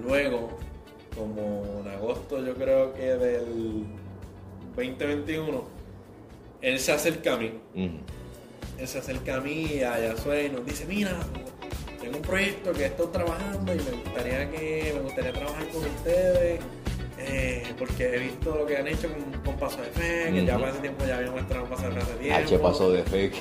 luego, 0.05 0.49
como 1.15 1.81
en 1.81 1.87
agosto, 1.91 2.43
yo 2.45 2.53
creo 2.55 2.93
que 2.93 3.01
del 3.15 3.85
2021, 4.77 5.63
él 6.61 6.79
se 6.79 6.91
acerca 6.91 7.33
a 7.33 7.37
mí. 7.37 7.51
Él 7.75 8.87
se 8.87 8.99
acerca 8.99 9.35
a 9.37 9.41
mí 9.41 9.63
y 9.75 9.81
a 9.83 9.99
Yasue 9.99 10.45
y 10.45 10.49
nos 10.49 10.65
dice: 10.65 10.85
Mira, 10.85 11.17
tengo 11.99 12.17
un 12.17 12.21
proyecto 12.21 12.71
que 12.73 12.85
estoy 12.85 13.07
trabajando 13.07 13.73
y 13.73 13.77
me 13.77 13.91
gustaría 14.03 14.51
que 14.51 14.91
me 14.95 15.01
gustaría 15.01 15.33
trabajar 15.33 15.67
con 15.69 15.83
ustedes. 15.85 16.59
eh, 17.19 17.63
porque 17.79 18.15
he 18.15 18.19
visto 18.19 18.55
lo 18.55 18.65
que 18.67 18.77
han 18.77 18.87
hecho 18.87 19.09
con, 19.11 19.41
con 19.41 19.55
Paso 19.57 19.81
de 19.81 19.87
Fe, 19.87 20.31
que 20.31 20.45
ya 20.45 20.57
para 20.59 20.69
ese 20.69 20.79
tiempo 20.81 21.03
ya 21.07 21.17
había 21.17 21.31
mostrado 21.31 21.65
Paso 21.65 21.89
de 21.89 21.91
Fe 21.93 21.99
hace 22.01 22.13
tiempo. 22.13 22.37
H 22.45 22.59
pasó 22.59 22.91
de 22.91 23.03
fe. 23.03 23.31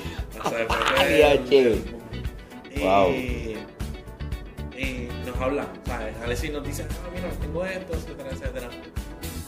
Paso 0.41 0.55
de 0.55 0.65
Fe. 0.65 1.23
H. 1.25 1.75
Y, 2.75 2.79
Wow. 2.83 3.11
y 4.77 5.07
nos 5.25 5.35
habla, 5.41 5.67
¿sabes? 5.85 6.15
Alexis 6.23 6.51
nos 6.51 6.63
dice, 6.63 6.85
ah, 6.89 7.09
mira, 7.13 7.29
tengo 7.41 7.65
esto, 7.65 7.93
etcétera, 7.93 8.29
etcétera. 8.31 8.69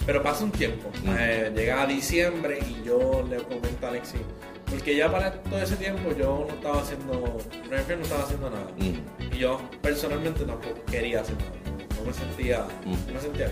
Pero 0.10 0.24
pasa 0.24 0.44
un 0.44 0.50
tiempo, 0.52 0.90
Mm. 1.04 1.16
eh, 1.20 1.52
llega 1.56 1.84
a 1.84 1.86
diciembre 1.86 2.58
y 2.68 2.84
yo 2.84 3.24
le 3.30 3.38
comento 3.44 3.86
a 3.86 3.90
Alexis, 3.90 4.20
porque 4.68 4.96
ya 4.96 5.12
para 5.12 5.32
todo 5.34 5.62
ese 5.62 5.76
tiempo 5.76 6.10
yo 6.18 6.48
no 6.50 6.56
estaba 6.56 6.82
haciendo, 6.82 7.14
no 7.14 7.70
no 7.70 8.02
estaba 8.04 8.24
haciendo 8.24 8.50
nada. 8.50 8.66
Ujú. 8.80 9.36
Y 9.36 9.38
yo 9.38 9.62
personalmente 9.84 10.46
tampoco 10.46 10.84
quería 10.90 11.22
hacer 11.22 11.36
nada. 11.36 11.52
No 11.96 12.06
me 12.08 12.14
sentía, 12.14 12.66
Mm. 12.86 13.08
no 13.08 13.14
me 13.14 13.20
sentía 13.22 13.52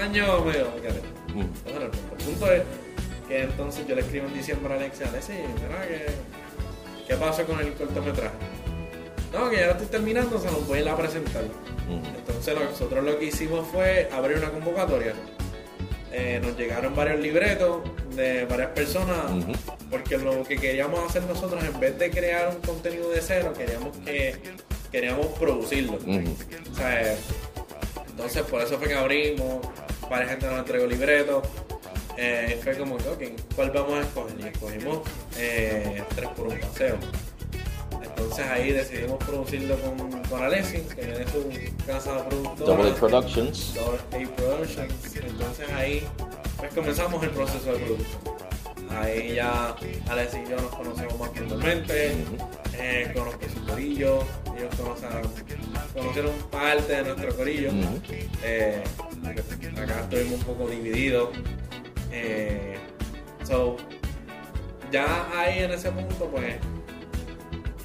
año 0.00 0.40
medio, 0.44 0.68
era 1.66 1.84
el 1.86 1.90
punto. 1.90 2.52
Es 2.52 2.62
que 3.26 3.42
entonces 3.42 3.84
yo 3.88 3.96
le 3.96 4.02
escribo 4.02 4.28
en 4.28 4.34
diciembre 4.34 4.72
a 4.74 4.76
Alexis, 4.76 5.04
Alexis, 5.08 5.34
mira 5.34 5.88
que, 5.88 6.06
¿qué 7.08 7.14
pasó 7.16 7.42
con 7.44 7.58
el 7.58 7.72
cortometraje? 7.74 8.36
No, 9.32 9.50
que 9.50 9.56
ya 9.56 9.66
lo 9.66 9.72
estoy 9.72 9.86
terminando, 9.88 10.38
se 10.38 10.48
los 10.48 10.64
voy 10.68 10.78
a 10.78 10.82
ir 10.82 10.88
a 10.90 10.96
presentar. 10.96 11.42
Entonces 12.16 12.54
nosotros 12.54 13.04
lo 13.04 13.18
que 13.18 13.24
hicimos 13.24 13.66
fue 13.66 14.08
abrir 14.12 14.36
una 14.38 14.50
convocatoria. 14.50 15.12
Eh, 16.12 16.40
nos 16.42 16.56
llegaron 16.56 16.94
varios 16.96 17.20
libretos 17.20 17.82
de 18.16 18.44
varias 18.46 18.70
personas, 18.70 19.16
porque 19.90 20.16
lo 20.16 20.42
que 20.42 20.56
queríamos 20.56 21.00
hacer 21.08 21.22
nosotros, 21.24 21.62
en 21.62 21.78
vez 21.78 21.98
de 21.98 22.10
crear 22.10 22.48
un 22.48 22.60
contenido 22.62 23.10
de 23.10 23.20
cero, 23.20 23.52
queríamos 23.56 23.96
que 23.98 24.34
queríamos 24.90 25.26
producirlo. 25.38 25.94
Ujú. 25.96 26.34
O 26.72 26.74
sea, 26.74 27.14
entonces 28.08 28.42
por 28.42 28.62
eso 28.62 28.78
fue 28.78 28.88
que 28.88 28.94
abrimos, 28.94 29.58
varias 30.10 30.30
gente 30.30 30.46
nos 30.46 30.58
entregó 30.58 30.86
libretos. 30.86 31.46
Eh, 32.16 32.58
fue 32.64 32.76
como 32.76 32.96
que, 32.96 33.08
ok, 33.08 33.22
¿cuál 33.54 33.70
vamos 33.70 33.98
a 33.98 34.00
escoger? 34.00 34.40
Y 34.40 34.48
escogimos 34.48 35.00
eh, 35.36 36.02
tres 36.16 36.28
por 36.30 36.48
un 36.48 36.58
paseo. 36.58 36.98
Entonces 38.18 38.46
ahí 38.46 38.72
decidimos 38.72 39.18
producirlo 39.24 39.76
con, 39.80 40.22
con 40.24 40.42
Alexis, 40.42 40.82
que 40.94 41.02
tiene 41.02 41.24
su 41.30 41.48
casa 41.86 42.14
de 42.16 42.22
productora. 42.24 42.74
Double 42.76 42.90
A 42.90 42.94
Productions. 42.94 43.74
Double 43.74 43.98
A 44.24 44.36
Productions. 44.36 45.16
Entonces 45.16 45.70
ahí 45.72 46.06
pues 46.58 46.74
comenzamos 46.74 47.22
el 47.22 47.30
proceso 47.30 47.72
de 47.72 47.78
producción. 47.78 48.20
Ahí 48.90 49.34
ya 49.34 49.76
Alexis 50.08 50.40
y 50.46 50.50
yo 50.50 50.56
nos 50.56 50.74
conocemos 50.74 51.18
más 51.18 51.30
Ujú. 51.30 52.48
eh, 52.74 53.10
conozco 53.14 53.40
su 53.54 53.66
corillo, 53.66 54.20
ellos 54.56 54.74
conocen- 54.76 55.92
conocieron 55.92 56.32
parte 56.50 56.92
de 56.96 57.02
nuestro 57.04 57.36
corillo. 57.36 57.70
Eh, 58.42 58.82
acá 59.76 60.00
estuvimos 60.00 60.32
un 60.40 60.44
poco 60.44 60.68
divididos. 60.68 61.28
Eh, 62.10 62.76
so, 63.44 63.76
ya 64.90 65.28
ahí 65.38 65.60
en 65.64 65.72
ese 65.72 65.90
punto, 65.92 66.24
pues, 66.30 66.54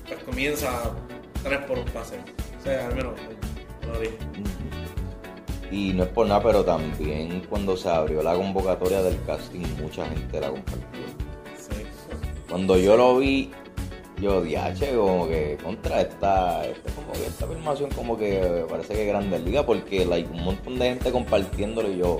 pues 0.07 0.23
comienza 0.23 0.91
tres 1.43 1.59
por 1.61 1.79
un 1.79 1.85
paseo. 1.85 2.19
O 2.59 2.63
sea, 2.63 2.87
al 2.87 2.95
menos 2.95 3.13
lo 3.87 3.99
dije. 3.99 4.17
Y 5.71 5.91
no 5.93 6.03
es 6.03 6.09
por 6.09 6.27
nada, 6.27 6.43
pero 6.43 6.63
también 6.63 7.41
cuando 7.49 7.75
se 7.75 7.89
abrió 7.89 8.21
la 8.21 8.35
convocatoria 8.35 9.01
del 9.01 9.19
casting, 9.25 9.65
mucha 9.81 10.05
gente 10.05 10.39
la 10.39 10.49
compartió. 10.49 11.01
Sí. 11.57 11.83
Cuando 12.47 12.77
yo 12.77 12.95
lo 12.95 13.17
vi, 13.17 13.51
yo 14.21 14.41
dije, 14.41 14.95
como 14.95 15.27
que 15.27 15.57
contra 15.63 16.01
esta, 16.01 16.65
esta, 16.65 16.91
como 16.91 17.11
que 17.13 17.25
esta 17.25 17.47
filmación 17.47 17.89
como 17.91 18.17
que 18.17 18.65
parece 18.69 18.93
que 18.93 19.01
es 19.01 19.07
grande 19.07 19.39
liga 19.39 19.65
porque 19.65 20.05
like, 20.05 20.29
un 20.29 20.43
montón 20.43 20.77
de 20.77 20.89
gente 20.89 21.11
compartiéndolo 21.11 21.91
y 21.91 21.97
yo, 21.97 22.19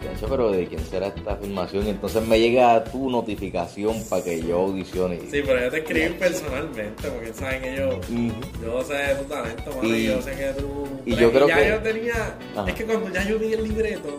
"Diache, 0.00 0.26
pero 0.28 0.50
de 0.50 0.66
quién 0.66 0.84
será 0.86 1.08
esta 1.08 1.36
filmación 1.36 1.86
y 1.86 1.90
entonces 1.90 2.26
me 2.26 2.40
llega 2.40 2.82
tu 2.84 3.10
notificación 3.10 4.02
para 4.08 4.22
que 4.24 4.40
yo 4.42 4.60
audicione. 4.60 5.16
y- 5.16 5.30
Sí, 5.30 5.42
pero 5.44 5.60
yo 5.60 5.70
te 5.70 5.78
escribí 5.78 6.08
personalmente 6.14 7.08
porque 7.10 7.32
saben 7.34 7.76
yo, 7.76 7.88
Ujú. 7.98 8.32
yo 8.62 8.82
sé 8.84 8.94
de 8.94 9.14
tu 9.16 9.24
talento, 9.24 9.70
mano, 9.76 9.96
y, 9.96 10.04
yo 10.06 10.22
sé 10.22 10.30
que 10.32 10.52
tú. 10.60 10.88
y 11.06 11.14
yo 11.16 11.30
creo 11.30 11.48
ya 11.48 11.56
que- 11.58 11.68
yo 11.68 11.78
tenía. 11.80 12.34
Ajá. 12.56 12.68
Es 12.68 12.74
que 12.74 12.84
cuando 12.84 13.10
ya 13.10 13.24
yo 13.28 13.38
vi 13.38 13.52
el 13.52 13.62
libreto, 13.62 14.18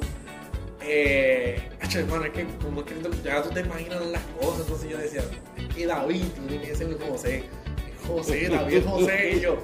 eh. 0.84 1.70
acho, 1.82 2.00
hermano, 2.00 2.26
es 2.26 2.32
que 2.32 2.46
como 2.64 2.82
escrito, 2.82 3.10
ya 3.24 3.42
tú 3.44 3.50
te 3.50 3.62
imaginas 3.62 4.06
las 4.08 4.22
cosas, 4.40 4.62
entonces 4.62 4.90
yo 4.90 4.98
decía, 4.98 5.22
es 5.58 5.76
que 5.76 5.86
David 5.86 6.24
tiene 6.48 6.64
que 6.64 6.76
ser 6.76 6.98
José. 7.00 7.44
José, 8.08 8.50
David 8.50 8.82
José, 8.86 9.34
y 9.38 9.40
yo. 9.42 9.58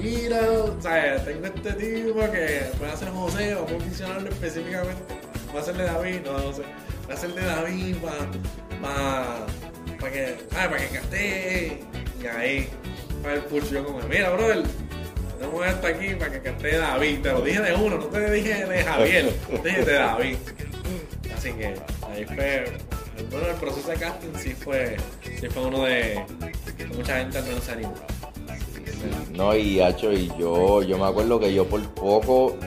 Mira, 0.00 0.40
o 0.50 0.80
sea, 0.80 1.22
tengo 1.24 1.46
este 1.46 1.72
tipo 1.72 2.20
que 2.20 2.60
puede 2.78 2.92
hacer 2.92 3.08
José, 3.10 3.54
vamos 3.54 3.70
a 3.72 3.78
mencionarlo 3.84 4.28
específicamente. 4.30 5.02
Va 5.54 5.58
a 5.58 5.62
hacerle 5.62 5.84
David, 5.84 6.20
no, 6.24 6.38
no 6.38 6.52
sé. 6.52 6.62
Va 7.08 7.12
a 7.12 7.16
hacerle 7.16 7.42
David 7.42 7.96
para 8.80 9.46
para 10.00 10.12
que, 10.12 10.36
ah, 10.52 10.68
para 10.70 10.78
que 10.78 10.88
cante. 10.88 11.80
Y 12.22 12.26
ahí, 12.26 12.68
para 13.22 13.34
el 13.34 13.42
push, 13.42 13.70
yo 13.70 13.84
como, 13.84 14.00
mira, 14.08 14.30
brother, 14.30 14.62
tenemos 15.38 15.66
esto 15.66 15.86
aquí 15.86 16.14
para 16.14 16.32
que 16.32 16.40
cante 16.40 16.76
David. 16.76 17.20
Te 17.20 17.32
lo 17.32 17.42
dije 17.42 17.60
de 17.60 17.74
uno, 17.74 17.98
no 17.98 18.06
te 18.06 18.30
dije 18.30 18.66
de 18.66 18.82
Javier, 18.82 19.32
te 19.62 19.68
dije 19.68 19.84
de 19.84 19.94
David. 19.94 20.36
Así 21.36 21.52
que 21.52 21.74
ahí 22.10 22.24
fue, 22.26 22.64
bueno, 23.30 23.48
el 23.48 23.56
proceso 23.56 23.90
de 23.90 23.96
casting 23.96 24.28
sí 24.38 24.50
fue, 24.50 24.96
sí 25.38 25.48
fue 25.48 25.66
uno 25.66 25.84
de, 25.84 26.22
mucha 26.94 27.18
gente 27.18 27.40
no 27.42 27.60
se 27.60 27.72
animó. 27.72 27.94
No, 29.32 29.56
y 29.56 29.80
Hacho, 29.80 30.12
y 30.12 30.30
yo, 30.38 30.82
yo 30.82 30.98
me 30.98 31.06
acuerdo 31.06 31.40
que 31.40 31.54
yo 31.54 31.66
por 31.66 31.82
poco 31.94 32.58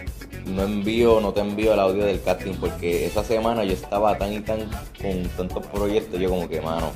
no 0.45 0.63
envío, 0.63 1.21
no 1.21 1.33
te 1.33 1.41
envío 1.41 1.73
el 1.73 1.79
audio 1.79 2.05
del 2.05 2.21
casting 2.21 2.53
porque 2.53 3.05
esa 3.05 3.23
semana 3.23 3.63
yo 3.63 3.73
estaba 3.73 4.17
tan 4.17 4.33
y 4.33 4.39
tan 4.41 4.59
con 5.01 5.23
tantos 5.37 5.65
proyectos, 5.67 6.19
yo 6.19 6.29
como 6.29 6.47
que, 6.47 6.61
mano, 6.61 6.91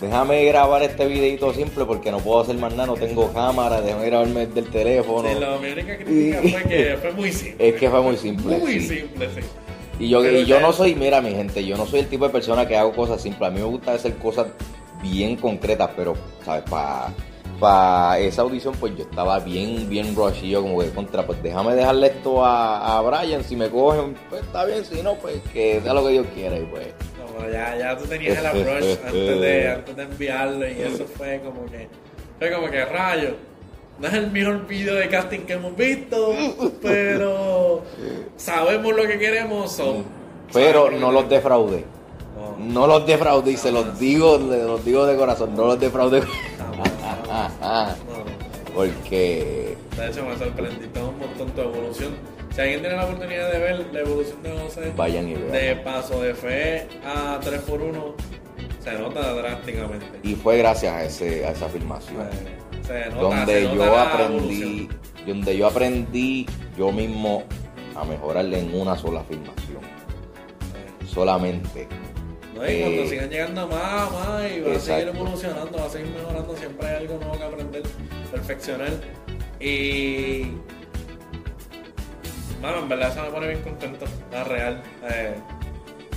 déjame 0.00 0.44
grabar 0.46 0.82
este 0.82 1.06
videito 1.06 1.52
simple 1.52 1.84
porque 1.84 2.10
no 2.10 2.18
puedo 2.18 2.40
hacer 2.40 2.56
más 2.56 2.72
nada, 2.74 2.86
no 2.86 2.94
tengo 2.94 3.32
cámara, 3.32 3.80
déjame 3.80 4.06
grabarme 4.06 4.46
del 4.46 4.70
teléfono. 4.70 5.28
Sí, 5.28 5.40
la 5.40 5.56
única 5.56 5.96
crítica 5.96 6.40
fue 6.40 6.62
que 6.68 6.96
fue 7.00 7.12
muy 7.12 7.32
simple. 7.32 7.68
Es 7.68 7.74
que 7.76 7.90
fue 7.90 8.02
muy 8.02 8.16
simple. 8.16 8.58
Muy 8.58 8.80
simple, 8.80 9.28
sí. 9.34 9.40
Y 9.98 10.08
yo, 10.08 10.24
y 10.28 10.44
yo 10.46 10.58
no 10.60 10.72
soy, 10.72 10.94
mira 10.94 11.20
mi 11.20 11.30
gente, 11.30 11.64
yo 11.64 11.76
no 11.76 11.86
soy 11.86 12.00
el 12.00 12.08
tipo 12.08 12.26
de 12.26 12.32
persona 12.32 12.66
que 12.66 12.76
hago 12.76 12.92
cosas 12.92 13.22
simples. 13.22 13.48
A 13.48 13.50
mí 13.50 13.60
me 13.60 13.66
gusta 13.66 13.92
hacer 13.92 14.14
cosas 14.14 14.48
bien 15.02 15.36
concretas, 15.36 15.90
pero, 15.94 16.14
¿sabes? 16.44 16.64
Para 16.68 17.12
para 17.62 18.18
esa 18.18 18.42
audición, 18.42 18.74
pues 18.74 18.96
yo 18.96 19.04
estaba 19.04 19.38
bien, 19.38 19.88
bien 19.88 20.16
rush 20.16 20.42
yo 20.42 20.62
como 20.62 20.80
que 20.80 20.90
contra, 20.90 21.24
pues 21.24 21.40
déjame 21.44 21.76
dejarle 21.76 22.08
esto 22.08 22.44
a, 22.44 22.98
a 22.98 23.00
Brian, 23.02 23.44
si 23.44 23.54
me 23.54 23.70
cogen, 23.70 24.16
pues 24.28 24.42
está 24.42 24.64
bien, 24.64 24.84
si 24.84 25.00
no, 25.00 25.14
pues 25.14 25.40
que 25.52 25.80
sea 25.80 25.94
lo 25.94 26.04
que 26.04 26.10
Dios 26.10 26.26
quiera 26.34 26.58
y 26.58 26.64
pues. 26.64 26.88
No, 27.38 27.48
ya, 27.48 27.78
ya 27.78 27.96
tú 27.96 28.04
tenías 28.06 28.36
el 28.36 28.46
approach 28.46 28.98
antes 29.06 29.40
de, 29.40 29.70
antes 29.70 29.94
de 29.94 30.02
enviarlo 30.02 30.68
y 30.68 30.72
eso 30.72 31.06
fue 31.16 31.40
como 31.44 31.64
que, 31.66 31.88
fue 32.40 32.52
como 32.52 32.68
que 32.68 32.84
rayo. 32.84 33.36
No 34.00 34.08
es 34.08 34.14
el 34.14 34.32
mejor 34.32 34.66
video 34.66 34.96
de 34.96 35.08
casting 35.08 35.40
que 35.42 35.52
hemos 35.52 35.76
visto, 35.76 36.34
pero 36.82 37.82
sabemos 38.36 38.92
lo 38.92 39.06
que 39.06 39.20
queremos. 39.20 39.80
pero 40.52 40.90
no 40.90 41.12
los 41.12 41.28
defraudé. 41.28 41.84
No. 42.34 42.56
no 42.58 42.86
los 42.88 43.06
defraudé 43.06 43.52
y 43.52 43.56
se 43.56 43.70
los 43.70 44.00
digo, 44.00 44.36
los 44.36 44.84
digo 44.84 45.06
de 45.06 45.16
corazón, 45.16 45.54
no 45.54 45.66
los 45.66 45.78
defraudé. 45.78 46.22
Porque. 48.74 49.76
De 49.96 50.08
hecho, 50.08 50.24
me 50.24 50.36
sorprendí 50.36 50.86
un 50.98 51.18
montón 51.18 51.50
tu 51.50 51.60
evolución. 51.60 52.14
Si 52.54 52.60
alguien 52.60 52.80
tiene 52.80 52.96
la 52.96 53.04
oportunidad 53.04 53.50
de 53.50 53.58
ver 53.58 53.86
la 53.92 54.00
evolución 54.00 54.42
de 54.42 54.50
José, 54.58 54.92
vayan 54.96 55.28
y 55.28 55.34
vean. 55.34 55.52
De 55.52 55.76
paso 55.76 56.20
de 56.20 56.34
fe 56.34 56.86
a 57.04 57.40
3x1, 57.40 58.14
se 58.78 58.92
nota 58.98 59.32
drásticamente. 59.34 60.20
Y 60.22 60.34
fue 60.34 60.58
gracias 60.58 60.92
a, 60.92 61.04
ese, 61.04 61.46
a 61.46 61.52
esa 61.52 61.68
filmación. 61.68 62.28
Se, 62.86 63.08
nota, 63.10 63.36
donde 63.36 63.74
yo 63.74 63.98
aprendí, 63.98 64.88
donde 65.26 65.56
yo 65.56 65.66
aprendí 65.66 66.46
yo 66.76 66.92
mismo 66.92 67.44
a 67.96 68.04
mejorarle 68.04 68.58
en 68.58 68.74
una 68.74 68.96
sola 68.96 69.22
filmación. 69.24 69.80
Solamente 71.06 71.88
y 72.70 72.80
cuando 72.80 73.02
eh, 73.02 73.08
sigan 73.08 73.30
llegando 73.30 73.66
más, 73.68 74.12
más, 74.12 74.50
y 74.50 74.60
va 74.60 74.76
a 74.76 74.80
seguir 74.80 75.08
evolucionando, 75.08 75.78
va 75.78 75.86
a 75.86 75.90
seguir 75.90 76.12
mejorando, 76.12 76.56
siempre 76.56 76.88
hay 76.88 76.96
algo 76.96 77.18
nuevo 77.18 77.38
que 77.38 77.44
aprender, 77.44 77.82
perfeccionar. 78.30 78.90
Y. 79.58 80.42
Bueno, 82.60 82.78
en 82.78 82.88
verdad 82.88 83.10
eso 83.10 83.22
me 83.22 83.30
pone 83.30 83.48
bien 83.48 83.62
contento, 83.62 84.06
la 84.30 84.44
real. 84.44 84.82
Eh, 85.10 85.34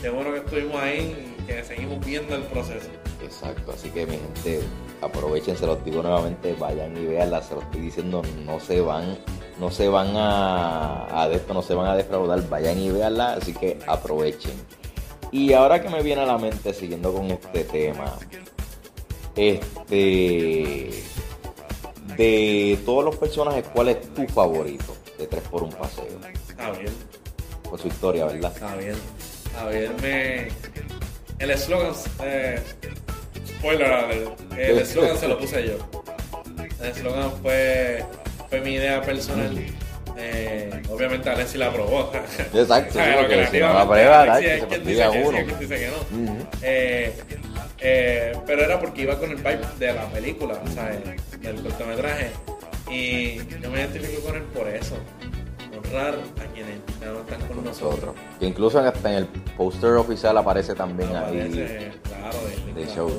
bueno 0.09 0.31
que 0.31 0.39
estuvimos 0.39 0.75
ahí 0.75 1.35
y 1.39 1.43
que 1.43 1.63
seguimos 1.63 2.05
viendo 2.05 2.35
el 2.35 2.43
proceso. 2.43 2.89
Exacto, 3.23 3.71
así 3.71 3.89
que 3.89 4.05
mi 4.05 4.17
gente, 4.17 4.61
aprovechen, 5.01 5.57
se 5.57 5.65
los 5.65 5.83
digo 5.83 6.03
nuevamente, 6.03 6.53
vayan 6.59 6.95
y 6.95 7.05
veanla, 7.05 7.41
se 7.41 7.55
los 7.55 7.63
estoy 7.63 7.81
diciendo, 7.81 8.21
no 8.45 8.59
se 8.59 8.81
van, 8.81 9.17
no 9.59 9.71
se 9.71 9.87
van 9.87 10.15
a, 10.15 11.23
a 11.23 11.27
esto, 11.31 11.53
no 11.53 11.61
se 11.61 11.73
van 11.73 11.87
a 11.87 11.95
defraudar, 11.95 12.47
vayan 12.49 12.77
y 12.77 12.91
veanla, 12.91 13.33
así 13.33 13.53
que 13.53 13.79
aprovechen. 13.87 14.53
Y 15.31 15.53
ahora 15.53 15.81
que 15.81 15.89
me 15.89 16.01
viene 16.01 16.21
a 16.21 16.25
la 16.25 16.37
mente, 16.37 16.73
siguiendo 16.73 17.13
con 17.13 17.29
este 17.31 17.63
tema, 17.65 18.17
este. 19.35 20.89
De 22.17 22.79
todos 22.85 23.03
los 23.03 23.15
personajes, 23.17 23.65
¿cuál 23.73 23.89
es 23.89 24.13
tu 24.13 24.25
favorito 24.27 24.95
de 25.17 25.27
Tres 25.27 25.43
por 25.49 25.63
un 25.63 25.71
Paseo? 25.71 26.05
Javier. 26.57 26.91
Por 27.69 27.79
su 27.79 27.87
historia, 27.87 28.25
¿verdad? 28.25 28.53
Javier. 28.57 28.95
Javier 29.53 29.91
me. 30.01 30.47
El 31.39 31.51
eslogan. 31.51 31.93
Eh... 32.23 32.61
Spoiler 33.45 34.29
El 34.57 34.77
eslogan 34.79 35.17
se 35.17 35.27
lo 35.27 35.37
puse 35.37 35.67
yo. 35.67 35.77
El 36.81 36.87
eslogan 36.89 37.31
fue, 37.41 38.05
fue 38.49 38.61
mi 38.61 38.75
idea 38.75 39.01
personal. 39.01 39.57
Eh, 40.17 40.81
obviamente 40.89 41.29
Alexi 41.29 41.57
la 41.57 41.67
aprobó. 41.67 42.11
Exacto, 42.53 42.93
sí, 42.93 42.99
porque 43.17 43.47
si 43.47 43.59
no 43.59 43.73
la 43.73 43.87
prueba, 43.87 44.37
se 44.39 44.63
uno. 45.23 45.37
dice 45.59 45.75
que 45.77 45.87
no. 45.87 46.47
eh, 46.61 47.13
eh, 47.79 48.37
pero 48.45 48.63
era 48.63 48.79
porque 48.79 49.01
iba 49.01 49.19
con 49.19 49.29
el 49.31 49.35
vibe 49.37 49.59
de 49.77 49.93
la 49.93 50.07
película, 50.09 50.59
¿sabes? 50.73 50.99
Del 51.41 51.61
cortometraje. 51.61 52.31
Y 52.89 53.37
yo 53.61 53.69
me 53.71 53.79
identifico 53.79 54.21
con 54.21 54.35
él 54.35 54.43
por 54.43 54.67
eso. 54.69 54.95
Honrar 55.77 56.15
a 56.15 56.53
quienes 56.53 56.79
ya 57.01 57.07
no 57.07 57.19
están 57.19 57.41
con 57.47 57.63
nosotros. 57.65 58.15
Que 58.39 58.45
incluso 58.45 58.79
hasta 58.79 59.09
en 59.11 59.17
el 59.17 59.25
póster 59.57 59.91
oficial 59.93 60.37
aparece 60.37 60.73
también 60.75 61.13
aparece, 61.15 61.61
ahí. 61.77 61.91
Claro, 62.03 62.37
de, 62.73 62.81
de 62.85 62.87
show. 62.95 63.11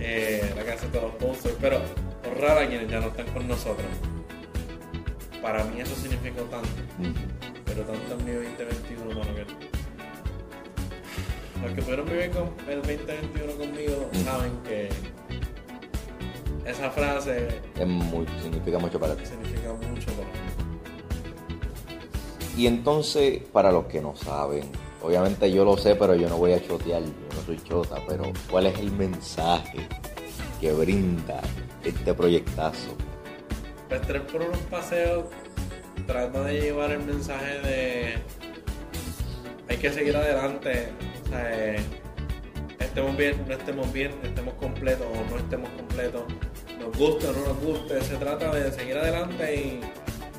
Eh, 0.00 0.52
la 0.56 0.62
que 0.64 0.72
hace 0.72 0.86
todos 0.88 1.04
los 1.04 1.14
posters. 1.14 1.56
Pero 1.60 1.80
honrar 2.30 2.58
a 2.62 2.68
quienes 2.68 2.88
ya 2.88 3.00
no 3.00 3.08
están 3.08 3.26
con 3.28 3.48
nosotros 3.48 3.86
para 5.42 5.64
mí 5.64 5.80
eso 5.80 5.94
significó 5.96 6.42
tanto. 6.42 6.68
Pero 7.66 7.82
tanto 7.82 8.14
en 8.18 8.24
mi 8.24 8.30
2021, 8.32 9.04
mano, 9.06 9.34
que 9.34 9.44
los 11.62 11.72
que 11.74 11.82
pudieron 11.82 12.06
vivir 12.06 12.30
con 12.30 12.50
el 12.68 12.82
2021 12.82 13.52
conmigo 13.54 14.10
saben 14.24 14.52
que 14.64 14.88
esa 16.64 16.90
frase 16.90 17.60
significa 18.40 18.78
mucho 18.78 18.98
para 19.00 19.16
ti. 19.16 19.26
Significa 19.26 19.72
mucho 19.72 20.12
para 20.12 20.28
mí. 20.28 20.38
Y 22.56 22.66
entonces, 22.66 23.42
para 23.52 23.72
los 23.72 23.86
que 23.86 24.00
no 24.00 24.14
saben, 24.14 24.70
obviamente 25.02 25.50
yo 25.50 25.64
lo 25.64 25.76
sé, 25.76 25.96
pero 25.96 26.14
yo 26.14 26.28
no 26.28 26.36
voy 26.36 26.52
a 26.52 26.62
chotear, 26.64 27.02
yo 27.02 27.08
no 27.34 27.42
soy 27.46 27.58
chota, 27.64 27.96
pero 28.06 28.24
¿cuál 28.50 28.66
es 28.66 28.78
el 28.78 28.92
mensaje 28.92 29.88
que 30.60 30.72
brinda 30.72 31.40
este 31.82 32.14
proyectazo? 32.14 32.94
Tres 34.00 34.22
por 34.22 34.42
unos 34.42 34.58
paseos 34.70 35.26
trata 36.06 36.42
de 36.44 36.60
llevar 36.60 36.90
el 36.90 37.00
mensaje 37.00 37.60
de 37.60 38.14
hay 39.68 39.76
que 39.76 39.92
seguir 39.92 40.16
adelante. 40.16 40.88
estemos 42.78 43.16
bien, 43.16 43.44
no 43.46 43.54
estemos 43.54 43.92
bien, 43.92 44.12
estemos 44.22 44.54
completos 44.54 45.06
o 45.06 45.30
no 45.30 45.38
estemos 45.38 45.70
completos, 45.70 46.22
nos 46.78 46.96
guste 46.96 47.26
o 47.28 47.32
no 47.32 47.46
nos 47.46 47.60
guste. 47.60 48.00
Se 48.02 48.16
trata 48.16 48.54
de 48.54 48.70
seguir 48.72 48.96
adelante 48.98 49.54
y 49.54 49.80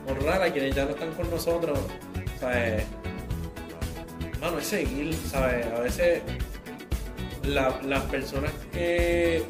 honrar 0.09 0.41
a 0.41 0.51
quienes 0.51 0.75
ya 0.75 0.85
no 0.85 0.91
están 0.91 1.11
con 1.13 1.29
nosotros. 1.29 1.79
¿sabes? 2.39 2.83
Mano, 4.39 4.59
es 4.59 4.65
seguir, 4.67 5.13
¿sabes? 5.13 5.65
A 5.67 5.79
veces 5.79 6.21
las 7.43 8.03
personas 8.03 8.51
que 8.71 9.43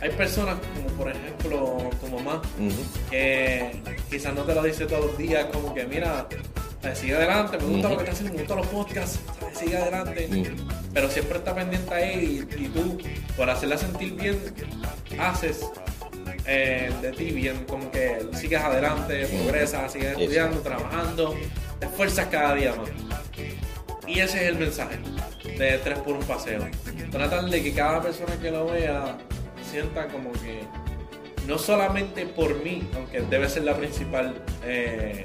hay 0.00 0.10
personas 0.10 0.56
como 0.74 0.88
por 0.96 1.10
ejemplo 1.10 1.90
tu 2.00 2.06
mamá 2.08 2.42
que 3.10 3.82
quizás 4.10 4.34
no 4.34 4.42
te 4.42 4.54
lo 4.54 4.62
dice 4.62 4.86
todos 4.86 5.06
los 5.06 5.18
días 5.18 5.46
como 5.52 5.74
que 5.74 5.84
mira 5.86 6.26
sigue 6.94 7.16
adelante 7.16 7.58
me 7.58 7.64
gusta 7.64 7.88
lo 7.88 7.96
que 7.96 8.02
estás 8.04 8.14
haciendo 8.16 8.34
me 8.34 8.40
gustan 8.40 8.58
los 8.58 8.66
podcasts 8.66 9.20
sigue 9.54 9.76
adelante 9.76 10.28
pero 10.92 11.08
siempre 11.10 11.38
está 11.38 11.54
pendiente 11.54 11.94
ahí 11.94 12.46
y, 12.56 12.68
tú 12.68 12.98
por 13.36 13.48
hacerla 13.48 13.78
sentir 13.78 14.14
bien 14.14 14.38
haces 15.18 15.66
eh, 16.46 16.92
de 17.00 17.12
ti 17.12 17.30
bien 17.30 17.64
como 17.64 17.90
que 17.90 18.26
sigues 18.34 18.60
adelante 18.60 19.26
progresas 19.26 19.92
sigues 19.92 20.18
estudiando 20.18 20.60
trabajando 20.60 21.34
te 21.78 21.86
esfuerzas 21.86 22.26
cada 22.28 22.54
día 22.54 22.74
más. 22.74 22.90
Y 24.06 24.20
ese 24.20 24.42
es 24.42 24.48
el 24.48 24.58
mensaje 24.58 24.98
de 25.58 25.78
tres 25.78 25.98
por 26.00 26.14
un 26.14 26.24
paseo. 26.24 26.66
Tratar 27.10 27.44
de 27.46 27.62
que 27.62 27.72
cada 27.72 28.02
persona 28.02 28.36
que 28.40 28.50
lo 28.50 28.66
vea 28.66 29.16
sienta 29.74 30.06
como 30.06 30.30
que 30.32 30.60
no 31.48 31.58
solamente 31.58 32.26
por 32.26 32.62
mí, 32.62 32.86
aunque 32.94 33.22
debe 33.22 33.48
ser 33.48 33.64
la 33.64 33.76
principal 33.76 34.32
eh, 34.64 35.24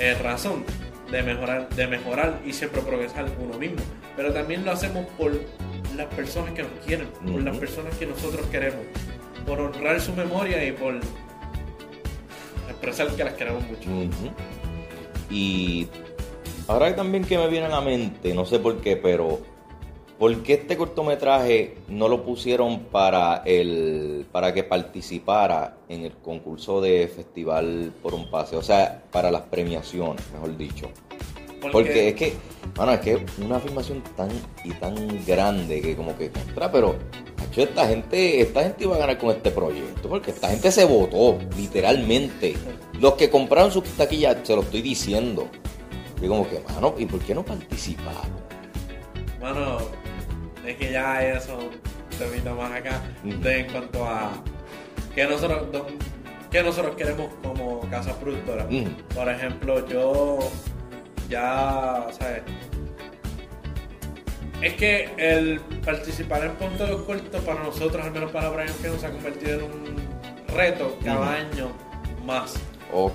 eh, 0.00 0.14
razón 0.14 0.64
de 1.12 1.22
mejorar, 1.22 1.68
de 1.68 1.86
mejorar 1.86 2.40
y 2.44 2.52
siempre 2.52 2.82
progresar 2.82 3.26
uno 3.40 3.56
mismo, 3.56 3.78
pero 4.16 4.32
también 4.32 4.64
lo 4.64 4.72
hacemos 4.72 5.06
por 5.16 5.40
las 5.96 6.06
personas 6.06 6.52
que 6.52 6.64
nos 6.64 6.72
quieren, 6.84 7.06
por 7.24 7.40
las 7.42 7.56
personas 7.58 7.96
que 7.96 8.06
nosotros 8.06 8.44
queremos, 8.46 8.84
por 9.46 9.60
honrar 9.60 10.00
su 10.00 10.12
memoria 10.14 10.64
y 10.64 10.72
por 10.72 10.96
expresar 12.68 13.14
que 13.14 13.22
las 13.22 13.34
queremos 13.34 13.62
mucho. 13.68 13.88
Y 15.30 15.86
ahora 16.66 16.94
también 16.96 17.24
que 17.24 17.38
me 17.38 17.46
viene 17.46 17.66
a 17.66 17.70
la 17.70 17.80
mente, 17.80 18.34
no 18.34 18.44
sé 18.44 18.58
por 18.58 18.80
qué, 18.80 18.96
pero 18.96 19.40
¿Por 20.18 20.42
qué 20.42 20.54
este 20.54 20.76
cortometraje 20.76 21.76
no 21.88 22.08
lo 22.08 22.24
pusieron 22.24 22.84
para 22.84 23.42
el 23.44 24.26
para 24.32 24.54
que 24.54 24.64
participara 24.64 25.76
en 25.88 26.04
el 26.04 26.12
concurso 26.12 26.80
de 26.80 27.06
festival 27.08 27.92
por 28.02 28.14
un 28.14 28.30
pase? 28.30 28.56
O 28.56 28.62
sea, 28.62 29.02
para 29.10 29.30
las 29.30 29.42
premiaciones, 29.42 30.24
mejor 30.32 30.56
dicho. 30.56 30.88
Porque 31.70 32.08
es 32.08 32.14
que, 32.14 32.34
bueno, 32.76 32.92
es 32.92 33.00
que 33.00 33.26
una 33.42 33.58
filmación 33.58 34.02
tan 34.16 34.28
y 34.64 34.70
tan 34.74 34.94
grande 35.26 35.82
que 35.82 35.96
como 35.96 36.16
que 36.16 36.30
contra, 36.30 36.70
pero 36.70 36.94
Hacho, 37.38 37.62
esta 37.62 37.86
gente, 37.86 38.40
esta 38.40 38.62
gente 38.62 38.84
iba 38.84 38.96
a 38.96 38.98
ganar 38.98 39.18
con 39.18 39.30
este 39.30 39.50
proyecto, 39.50 40.08
porque 40.08 40.30
esta 40.30 40.48
gente 40.48 40.70
se 40.70 40.84
votó, 40.84 41.38
literalmente. 41.56 42.54
Los 42.98 43.14
que 43.14 43.28
compraron 43.28 43.70
sus 43.70 43.84
taquillas, 43.84 44.38
se 44.42 44.54
lo 44.54 44.62
estoy 44.62 44.80
diciendo. 44.80 45.48
Y 46.20 46.28
como 46.28 46.48
que, 46.48 46.60
mano, 46.60 46.94
¿y 46.96 47.04
por 47.04 47.20
qué 47.20 47.34
no 47.34 47.44
participaron? 47.44 48.46
Mano, 49.40 49.78
es 50.66 50.76
que 50.76 50.92
ya 50.92 51.22
eso 51.24 51.70
te 52.18 52.50
más 52.50 52.72
acá 52.72 53.02
en 53.24 53.70
cuanto 53.70 54.06
a 54.06 54.32
que 55.14 55.24
nosotros 55.24 55.86
que 56.50 56.62
nosotros 56.62 56.96
queremos 56.96 57.30
como 57.42 57.80
casa 57.90 58.18
productora. 58.18 58.66
Por 59.14 59.28
ejemplo, 59.28 59.86
yo 59.88 60.38
ya, 61.28 62.06
¿sabes? 62.18 62.42
Es 64.62 64.74
que 64.74 65.10
el 65.18 65.60
participar 65.84 66.44
en 66.44 66.52
punto 66.52 66.86
de 66.86 67.04
corto 67.04 67.38
para 67.40 67.62
nosotros, 67.62 68.04
al 68.04 68.12
menos 68.12 68.30
para 68.30 68.48
Brian 68.48 68.68
Film, 68.68 68.98
se 68.98 69.06
ha 69.06 69.10
convertido 69.10 69.58
en 69.58 69.64
un 69.64 69.96
reto 70.56 70.96
cada 71.04 71.34
año 71.34 71.68
más. 72.24 72.54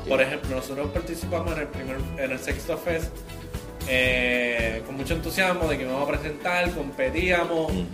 Por 0.08 0.22
ejemplo, 0.22 0.58
nosotros 0.58 0.92
participamos 0.92 1.54
en 1.54 1.60
el 1.62 1.68
primer, 1.68 1.98
en 2.18 2.32
el 2.32 2.40
sexto 2.40 2.78
fest 2.78 3.16
eh, 3.88 4.82
con 4.86 4.96
mucho 4.98 5.14
entusiasmo 5.14 5.68
de 5.68 5.78
que 5.78 5.84
íbamos 5.84 6.08
a 6.08 6.12
presentar, 6.12 6.72
competíamos. 6.72 7.72
Ujú. 7.72 7.86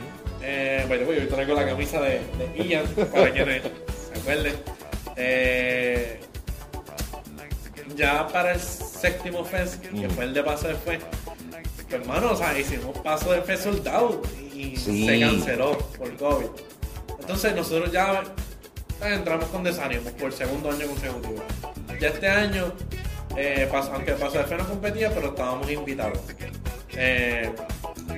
Eh, 0.41 0.85
by 0.87 0.99
the 0.99 1.05
way, 1.05 1.19
hoy 1.19 1.25
traigo 1.27 1.53
la 1.55 1.65
camisa 1.65 1.99
de, 2.01 2.21
de 2.55 2.63
Ian 2.67 2.85
para 3.11 3.31
quienes 3.33 3.63
se 3.63 4.19
acuerden. 4.19 4.53
Eh, 5.15 6.19
ya 7.95 8.27
para 8.27 8.53
el 8.53 8.59
séptimo 8.59 9.43
fest, 9.43 9.81
que 9.81 10.05
Ujú. 10.05 10.09
fue 10.15 10.25
el 10.25 10.33
de 10.33 10.43
paso 10.43 10.67
de 10.67 10.75
fe, 10.75 10.99
pues 11.75 11.87
hermano, 12.01 12.31
o 12.31 12.35
sea, 12.35 12.57
hicimos 12.57 12.97
paso 12.99 13.31
de 13.31 13.41
fe 13.41 13.57
soldado 13.57 14.21
y 14.53 14.75
Sí. 14.75 15.07
se 15.07 15.19
canceló 15.19 15.77
por 15.97 16.15
COVID. 16.17 16.47
Entonces 17.19 17.55
nosotros 17.55 17.91
ya 17.91 18.23
eh, 19.01 19.13
entramos 19.15 19.45
con 19.45 19.63
desánimo 19.63 20.09
por 20.11 20.31
segundo 20.31 20.69
año 20.69 20.87
consecutivo. 20.87 21.43
Ya 21.99 22.09
este 22.09 22.27
año, 22.27 22.71
eh, 23.37 23.67
paso- 23.71 23.91
aunque 23.93 24.11
el 24.11 24.17
paso 24.17 24.37
de 24.39 24.43
fe 24.45 24.57
no 24.57 24.67
competía, 24.67 25.09
pero 25.13 25.29
estábamos 25.29 25.69
invitados. 25.71 26.19
Eh, 26.95 27.51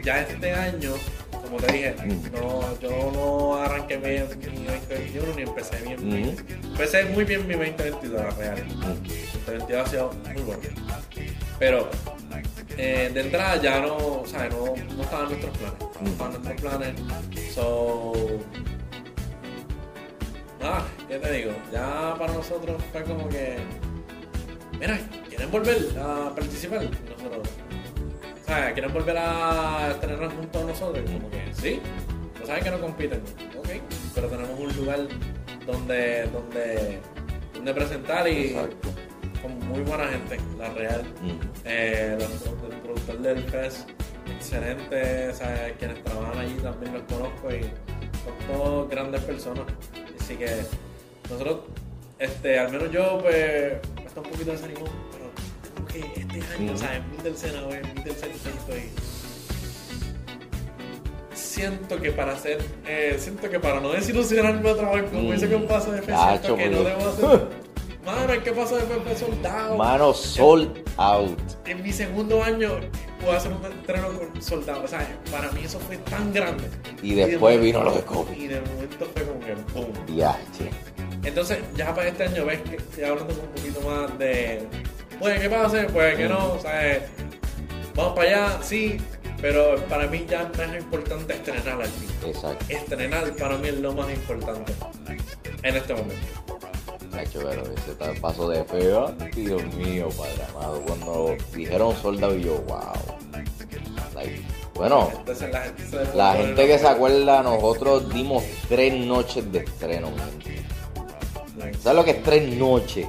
ya 0.04 0.22
este 0.22 0.52
año, 0.54 0.94
como 1.32 1.58
te 1.58 1.72
dije, 1.74 1.94
Mm. 2.06 2.32
no, 2.40 2.80
yo 2.80 3.12
no 3.14 3.56
arranqué 3.56 3.98
bien 3.98 4.28
mi 4.40 4.66
2021 4.66 5.34
ni 5.36 5.42
empecé 5.44 5.82
bien. 5.82 6.08
mi- 6.08 6.30
Ujú. 6.30 6.44
Empecé 6.72 7.04
muy 7.06 7.24
bien 7.26 7.46
mi 7.48 7.56
2022, 7.56 8.22
la 8.22 8.30
real. 8.32 8.66
Ujú. 8.70 8.80
2022 9.46 9.82
ha 9.88 9.90
sido 9.90 10.12
muy 10.34 10.42
bueno. 10.44 10.62
Pero 11.60 11.90
eh, 12.78 13.12
de 13.14 13.20
entrada 13.22 13.58
ya 13.62 13.82
no, 13.82 13.98
o 13.98 14.26
sea, 14.26 14.48
no, 14.48 14.74
no 14.96 15.04
estaban 15.04 15.26
nuestros 15.28 15.58
planes. 15.58 15.80
No 16.02 16.10
estaban 16.10 16.32
nuestros 16.42 16.62
planes. 16.62 17.54
So. 17.54 18.14
Ah, 20.62 20.86
¿qué 21.08 21.18
te 21.20 21.32
digo? 21.32 21.52
Ya 21.72 22.16
para 22.18 22.34
nosotros 22.34 22.82
fue 22.92 23.04
como 23.04 23.28
que. 23.30 23.58
Mira, 24.80 24.98
¿quieren 25.28 25.52
volver 25.52 25.78
a 26.00 26.34
participar? 26.36 26.82
Nosotros. 26.84 27.48
O 28.44 28.46
sea, 28.48 28.74
¿quieren 28.74 28.94
volver 28.94 29.18
a 29.18 29.90
estrenar 29.92 30.30
junto 30.36 30.60
a 30.60 30.64
nosotros? 30.64 31.10
Como 31.10 31.30
que 31.30 31.42
sí. 31.54 31.80
Pero 32.34 32.46
saben 32.48 32.64
que 32.64 32.72
no 32.72 32.80
compiten. 32.80 33.22
Ok. 33.58 33.70
Pero 34.16 34.28
tenemos 34.28 34.60
un 34.60 34.76
lugar 34.78 35.00
donde, 35.66 36.24
donde, 36.28 37.00
donde 37.54 37.74
presentar 37.74 38.28
y 38.28 38.48
Exacto. 38.52 38.90
con 39.42 39.60
muy 39.68 39.82
buena 39.82 40.08
gente, 40.08 40.38
la 40.58 40.70
real. 40.70 41.02
Ujú. 41.24 41.38
Eh, 41.66 42.16
los- 42.18 42.46
el 42.72 42.80
productor 42.82 43.20
del 43.20 43.44
fest, 43.44 43.90
excelente, 44.34 45.30
o 45.30 45.34
sea, 45.34 45.74
quienes 45.78 46.04
trabajan 46.04 46.40
allí 46.40 46.56
también 46.56 46.94
los 46.94 47.04
conozco 47.04 47.50
y 47.54 47.62
son 47.62 48.48
todos 48.58 48.90
grandes 48.90 49.22
personas. 49.22 49.66
Así 50.20 50.36
que 50.36 50.48
nosotros, 51.30 51.60
este, 52.18 52.58
al 52.60 52.72
menos 52.72 52.92
yo, 52.92 53.20
pues, 53.22 53.74
está 54.10 54.22
un 54.22 54.30
poquito 54.30 54.52
desanimado, 54.52 54.88
pero 55.12 55.26
tengo 55.64 55.88
que 55.88 56.22
este 56.22 56.54
año, 56.56 56.74
o 56.74 56.78
sea, 56.78 56.98
es 56.98 57.04
mi 57.08 57.18
tercera 57.18 57.62
vez, 57.68 57.82
mi 57.96 58.04
tercer 58.04 58.32
intento 58.32 58.78
y 58.78 58.90
siento 61.36 62.00
que 62.02 62.12
para 62.12 62.34
hacer, 62.34 62.60
eh, 62.88 63.16
siento 63.20 63.50
que 63.50 63.60
para 63.60 63.80
no 63.80 63.90
desilusionarme 63.92 64.70
otra 64.70 64.92
vez, 64.92 65.04
como 65.10 65.30
Mm. 65.30 65.34
hice 65.34 65.50
con 65.52 65.68
Paso 65.68 65.92
de 65.92 66.02
Fe, 66.02 66.12
Tacho, 66.12 66.56
siento 66.56 66.58
que 66.58 66.70
no 66.70 66.84
debo 66.84 67.08
hacer. 67.10 67.48
Mano, 68.06 68.34
es 68.34 68.40
que 68.44 68.52
Paso 68.54 68.76
de 68.78 68.82
Fe 68.84 68.96
fue 69.04 69.16
soldado. 69.16 69.78
Mano, 69.78 70.14
sold 70.14 70.80
out. 70.98 71.38
En 71.66 71.84
mi 71.84 71.92
segundo 71.92 72.42
año 72.44 72.70
puedo 73.22 73.34
hacer 73.38 73.52
un 73.52 73.64
estreno 73.66 74.08
con 74.18 74.42
soldado. 74.42 74.84
O 74.84 74.88
sea, 74.88 75.06
para 75.30 75.52
mí 75.52 75.62
eso 75.66 75.80
fue 75.80 75.98
tan 75.98 76.34
grande. 76.34 76.64
Y 77.04 77.14
después 77.14 77.56
de 77.58 77.62
vino 77.62 77.84
lo 77.84 77.94
de 77.94 78.02
COVID. 78.02 78.36
Y 78.36 78.48
de 78.48 78.62
momento 78.62 79.06
fue 79.14 79.24
como 79.26 79.40
que 79.42 79.54
boom. 79.74 79.92
Ya, 80.16 80.40
che. 80.58 80.70
Entonces, 81.24 81.60
ya 81.76 81.94
para 81.94 82.10
este 82.10 82.24
año 82.24 82.46
ves 82.46 82.62
que 82.62 82.78
estoy 82.78 83.04
hablando 83.04 83.34
un 83.34 83.50
poquito 83.50 83.82
más 83.82 84.18
de. 84.18 84.68
Puede 85.20 85.40
que 85.40 85.50
pase, 85.50 85.84
puede 85.86 86.16
que 86.16 86.28
no. 86.28 86.54
O 86.54 86.60
sea, 86.60 86.96
eh, 86.96 87.02
vamos 87.96 88.14
para 88.14 88.30
allá, 88.30 88.64
sí. 88.64 88.98
Pero 89.42 89.78
para 89.88 90.08
mí 90.08 90.26
ya 90.30 90.50
no 90.56 90.64
es 90.64 90.82
importante 90.82 91.34
estrenar 91.34 91.82
al. 91.82 92.30
Exacto. 92.30 92.66
Estrenar 92.68 93.36
para 93.36 93.58
mí 93.58 93.70
es 93.70 93.80
lo 93.80 93.94
más 93.94 94.10
importante 94.12 94.74
en 95.64 95.76
este 95.76 95.94
momento. 95.94 96.16
Nacho, 97.12 97.40
pero 97.44 97.64
ese 97.64 98.20
paso 98.22 98.50
de 98.50 98.64
feo, 98.66 99.14
Dios 99.36 99.64
mío, 99.76 100.10
padre 100.10 100.44
amado. 100.50 100.82
Cuando 100.82 101.36
dijeron 101.56 101.96
soldado, 102.02 102.38
y 102.38 102.44
yo, 102.44 102.58
wow. 102.68 102.94
Like, 104.14 104.42
bueno, 104.74 105.10
Entonces 105.14 105.52
la 105.52 105.62
gente 105.62 105.86
se 105.86 106.18
la 106.18 106.34
gente 106.36 106.68
que 106.68 106.80
se 106.80 106.88
acuerda, 106.88 107.44
nosotros 107.44 108.14
dimos 108.14 108.44
tres 108.68 108.94
noches 109.06 109.52
de 109.52 109.60
estreno, 109.60 110.12
man. 110.12 110.30
¿Sabes 111.82 111.96
lo 111.96 112.04
que 112.06 112.12
es 112.12 112.24
tres 112.24 112.56
noches 112.56 113.08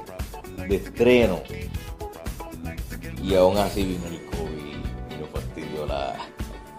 de 0.69 0.77
estreno? 0.77 1.41
Y 3.23 3.35
aún 3.35 3.57
así 3.59 3.85
vino 3.85 4.07
el 4.07 4.25
COVID 4.27 5.15
y 5.15 5.21
nos 5.21 5.31
fastidió 5.31 5.87
la, 5.87 6.17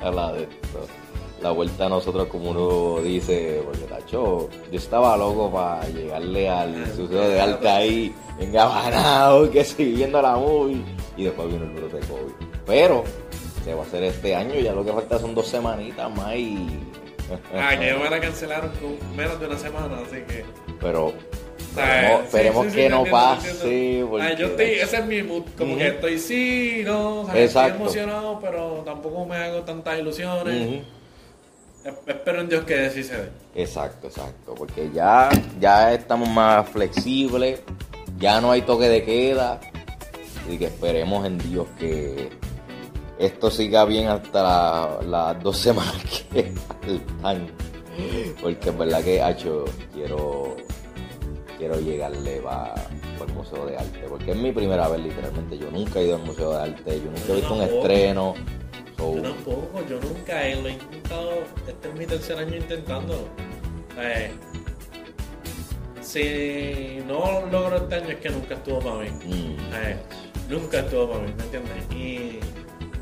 a 0.02 0.12
la 0.12 0.34
de 0.34 0.44
esto. 0.44 0.88
La 1.42 1.52
vuelta 1.52 1.88
a 1.88 1.90
nosotros, 1.90 2.28
como 2.28 2.52
uno 2.52 3.02
dice, 3.02 3.62
porque 3.66 3.82
tacho, 3.86 4.50
yo 4.72 4.78
estaba 4.78 5.18
loco 5.18 5.52
para 5.52 5.88
llegarle 5.88 6.50
al 6.50 6.96
suceder 6.96 7.32
de 7.32 7.42
alta 7.42 7.78
ahí, 7.78 8.14
engabanado, 8.40 9.50
que 9.52 9.64
sí, 9.64 9.86
viendo 9.86 10.22
la 10.22 10.36
movie. 10.36 10.84
Y 11.18 11.24
después 11.24 11.48
vino 11.48 11.64
el 11.64 11.72
brote 11.72 11.98
de 11.98 12.08
COVID. 12.08 12.34
Pero 12.66 13.04
se 13.64 13.74
va 13.74 13.84
a 13.84 13.86
hacer 13.86 14.04
este 14.04 14.36
año, 14.36 14.56
ya 14.56 14.74
lo 14.74 14.86
que 14.86 14.92
falta 14.92 15.18
son 15.20 15.34
dos 15.34 15.48
semanitas 15.48 16.16
más 16.16 16.36
y. 16.36 16.68
Ah, 17.56 17.80
que 17.80 17.94
me 17.94 18.10
la 18.10 18.20
cancelaron 18.20 18.72
con 18.72 19.16
menos 19.16 19.40
de 19.40 19.48
una 19.48 19.58
semana, 19.58 20.00
así 20.06 20.18
que. 20.28 20.44
Pero 20.82 21.14
sea, 21.76 22.20
esperemos, 22.22 22.22
sí, 22.22 22.28
esperemos 22.28 22.66
sí, 22.66 22.70
sí, 22.72 22.76
que 22.78 22.90
no 22.90 23.04
pase. 23.06 23.50
entiendo. 23.52 24.10
Porque, 24.10 24.26
Ah, 24.26 24.34
yo 24.34 24.48
estoy, 24.48 24.66
ese 24.72 24.98
es 24.98 25.06
mi 25.06 25.24
mood, 25.24 25.44
como 25.58 25.78
que 25.78 25.88
estoy 25.88 26.20
sí, 26.20 26.82
no, 26.86 27.22
o 27.22 27.26
sea, 27.32 27.40
estoy 27.42 27.70
emocionado, 27.72 28.40
pero 28.42 28.82
tampoco 28.86 29.26
me 29.26 29.36
hago 29.38 29.62
tantas 29.62 30.00
ilusiones. 30.00 30.84
Espero 32.06 32.42
en 32.42 32.50
Dios 32.50 32.64
que 32.66 32.90
sí 32.92 33.04
se 33.04 33.18
dé. 33.18 33.30
Exacto, 33.56 34.08
exacto. 34.08 34.54
Porque 34.56 34.92
ya, 34.94 35.30
ya 35.60 35.94
estamos 35.94 36.30
más 36.30 36.70
flexibles, 36.70 37.62
ya 38.20 38.40
no 38.40 38.52
hay 38.52 38.62
toque 38.62 38.88
de 38.88 39.04
queda. 39.04 39.60
Así 40.46 40.58
que 40.60 40.66
esperemos 40.66 41.26
en 41.26 41.38
Dios 41.40 41.66
que 41.80 42.30
esto 43.18 43.50
siga 43.50 43.86
bien 43.86 44.08
hasta 44.10 44.44
la- 44.44 45.00
las 45.04 45.44
dos 45.44 45.58
semanas 45.58 45.96
que 46.32 46.54
faltan. 47.22 47.48
Porque 48.42 48.70
es 48.70 48.78
verdad 48.78 49.04
que, 49.04 49.22
hacho, 49.22 49.66
quiero, 49.94 50.56
quiero 51.62 51.80
llegarle 51.80 52.42
para 52.42 52.74
el 53.28 53.34
Museo 53.36 53.68
de 53.68 53.78
Arte. 53.78 54.00
Porque 54.10 54.32
es 54.32 54.38
mi 54.38 54.52
primera 54.52 54.88
vez, 54.90 55.00
literalmente. 55.02 55.60
Yo 55.60 55.70
nunca 55.70 56.00
he 56.00 56.06
ido 56.06 56.16
al 56.16 56.24
Museo 56.24 56.54
de 56.54 56.62
Arte, 56.64 57.00
yo 57.00 57.12
nunca 57.12 57.22
he 57.30 57.36
visto 57.36 57.54
un 57.54 57.62
estreno. 57.62 58.34
So, 58.98 59.16
Yo 59.16 59.22
tampoco, 59.22 59.84
yo 59.88 60.00
nunca 60.00 60.48
he, 60.48 60.56
lo 60.60 60.68
he 60.70 60.72
intentado, 60.74 61.32
este 61.68 61.88
es 61.88 61.94
mi 61.96 62.06
tercer 62.08 62.38
año 62.40 62.56
intentándolo. 62.56 63.28
Eh, 64.00 64.32
si 66.02 67.04
no 67.08 67.46
logro 67.52 67.78
este 67.78 67.96
año 67.96 68.10
es 68.10 68.16
que 68.18 68.30
nunca 68.30 68.56
estuvo 68.56 68.80
para 68.80 68.96
mí. 68.98 69.10
mm, 69.10 69.58
Eh, 69.84 69.98
nunca 70.50 70.80
estuvo 70.80 71.10
para 71.12 71.22
mí, 71.24 71.34
¿me 71.38 71.44
entiendes? 71.44 71.96
Y 71.96 72.40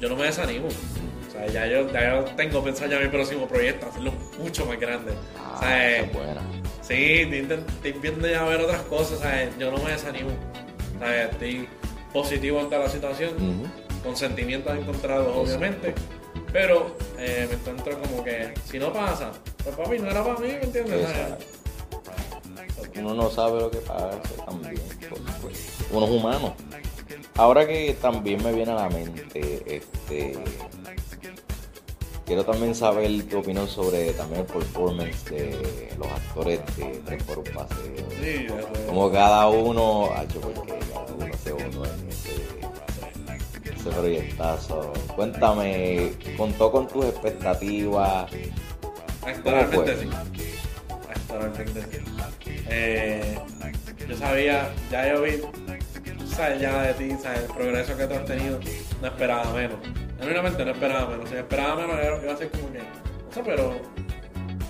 yo 0.01 0.09
no 0.09 0.15
me 0.17 0.25
desanimo. 0.25 0.67
O 0.67 1.31
sea, 1.31 1.47
ya 1.47 1.65
yo, 1.65 1.89
ya 1.93 2.15
yo 2.15 2.25
tengo 2.35 2.61
pensado 2.61 2.91
ya 2.91 2.99
mi 2.99 3.07
próximo 3.07 3.47
proyecto, 3.47 3.85
hacerlo 3.87 4.11
mucho 4.37 4.65
más 4.65 4.77
grande. 4.79 5.13
ah, 5.37 5.53
o 5.55 5.59
sea, 5.59 5.87
esa 5.87 5.97
eh, 6.01 6.05
es 6.05 6.13
buena. 6.13 6.41
Sí, 6.89 7.21
estoy, 7.21 7.63
estoy 7.67 7.91
viendo 7.93 8.27
ya 8.27 8.43
ver 8.43 8.61
otras 8.61 8.81
cosas, 8.83 9.19
¿sabes? 9.19 9.49
Yo 9.57 9.71
no 9.71 9.77
me 9.77 9.91
desanimo. 9.91 10.31
¿sabes? 10.99 11.31
Estoy 11.31 11.69
positivo 12.11 12.59
ante 12.59 12.77
la 12.77 12.89
situación, 12.89 13.31
con 14.03 14.17
sentimientos 14.17 14.77
encontrados, 14.77 15.35
obviamente. 15.35 15.93
Pero 16.51 16.95
eh, 17.17 17.47
me 17.47 17.55
encuentro 17.55 17.99
como 18.01 18.23
que, 18.23 18.53
si 18.65 18.79
no 18.79 18.91
pasa, 18.91 19.31
pues 19.63 19.75
para 19.75 19.89
mí 19.89 19.99
no 19.99 20.09
era 20.09 20.23
para 20.23 20.39
mí, 20.39 20.47
¿me 20.47 20.63
entiendes? 20.63 21.07
Uno 22.95 23.13
no 23.13 23.29
sabe 23.29 23.61
lo 23.61 23.71
que 23.71 23.77
pasa 23.77 24.19
también. 24.45 24.81
pues, 25.41 25.77
uno 25.91 26.05
es 26.05 26.11
humano. 26.11 26.55
Ahora 27.35 27.65
que 27.67 27.95
también 28.01 28.43
me 28.43 28.51
viene 28.51 28.71
a 28.71 28.75
la 28.75 28.89
mente, 28.89 29.63
este. 29.65 30.37
Quiero 32.29 32.45
también 32.45 32.75
saber 32.75 33.23
tu 33.23 33.39
opinión 33.39 33.67
sobre 33.67 34.13
también 34.13 34.41
el 34.41 34.45
performance 34.45 35.25
de 35.31 35.89
los 35.97 36.07
actores 36.07 36.59
de 36.77 37.17
por 37.25 37.39
un 37.39 37.43
Paseo. 37.45 38.05
Sí, 38.21 38.45
Como 38.85 39.11
cada 39.11 39.47
uno, 39.47 40.11
hacho, 40.15 40.39
porque 40.39 40.73
cada 40.77 41.11
uno 41.11 41.37
se 41.43 41.53
uno 41.53 41.85
en 41.85 42.07
ese, 42.07 42.35
ese 43.75 43.89
proyectazo. 43.89 44.93
Cuéntame, 45.15 46.11
¿contó 46.37 46.71
con 46.71 46.87
tus 46.87 47.05
expectativas? 47.05 48.31
Actualmente 49.23 49.97
sí. 49.97 50.09
Actualmente 51.09 51.81
sí. 51.81 51.97
Eh, 52.69 53.39
yo 54.07 54.15
sabía, 54.15 54.71
ya 54.91 55.15
yo 55.15 55.23
vi, 55.23 55.41
sabes 56.27 56.61
ya 56.61 56.83
de 56.83 56.93
ti, 56.93 57.15
sabes, 57.19 57.39
el 57.39 57.55
progreso 57.55 57.97
que 57.97 58.05
tú 58.05 58.13
has 58.13 58.25
tenido, 58.25 58.59
no 59.01 59.07
esperaba 59.07 59.51
menos. 59.51 59.79
Genuinamente 60.19 60.65
no 60.65 60.71
esperaba 60.71 61.07
menos. 61.09 61.29
Si 61.29 61.35
esperaba 61.35 61.75
menos, 61.75 61.95
iba 62.23 62.33
a 62.33 62.37
ser 62.37 62.49
como 62.51 62.71
que, 62.71 62.79
o 62.79 63.33
sea, 63.33 63.43
pero 63.43 63.79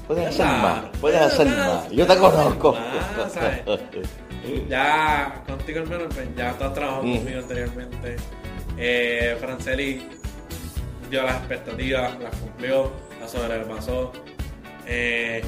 Puedes 0.08 0.28
hacer 0.28 0.46
más, 0.48 0.86
puedes 1.00 1.22
hacer 1.22 1.48
más. 1.48 1.90
Yo 1.92 2.08
te 2.08 2.18
conozco. 2.18 2.76
¿sabes? 3.32 3.62
ya 4.68 5.44
contigo 5.46 5.86
menos, 5.86 6.08
pues, 6.14 6.28
ya 6.36 6.54
tú 6.58 6.64
has 6.64 6.74
trabajado 6.74 7.04
Mm. 7.04 7.18
conmigo 7.18 7.40
anteriormente. 7.40 8.16
Eh, 8.78 9.38
Franceli 9.40 10.08
dio 11.12 11.24
las 11.24 11.36
expectativas, 11.38 12.20
las 12.20 12.36
cumplió, 12.38 12.92
las 13.22 13.30
sobrepasó. 13.32 14.12
Eh, 14.88 15.44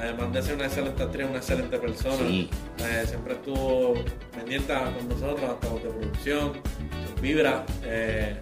además 0.00 0.32
de 0.32 0.42
ser 0.42 0.54
una 0.54 0.64
excelente 0.66 1.02
actriz, 1.02 1.26
una 1.28 1.38
excelente 1.38 1.78
persona. 1.78 2.16
Sí. 2.16 2.48
Eh, 2.78 3.04
siempre 3.06 3.34
estuvo 3.34 3.94
pendiente 4.34 4.72
con 4.72 5.08
nosotros, 5.08 5.50
hasta 5.50 5.68
los 5.68 5.82
de 5.82 5.90
producción, 5.90 6.52
sus 7.18 7.20
vibras, 7.22 7.62
eh, 7.84 8.36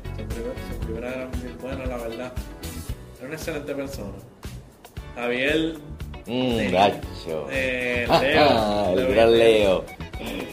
sus 0.79 0.87
vibras, 0.89 1.15
eran 1.15 1.31
muy 1.31 1.53
buenas, 1.62 1.89
la 1.89 1.97
verdad. 1.97 2.33
Era 3.19 3.27
una 3.27 3.35
excelente 3.37 3.75
persona. 3.75 4.12
Javier 5.15 5.75
Mm, 6.29 6.73
gacho. 6.73 7.47
eh, 7.53 8.05
Leo, 8.21 8.91
el 8.91 8.97
Leo 8.97 9.09
gran 9.15 9.39
Leo. 9.39 9.85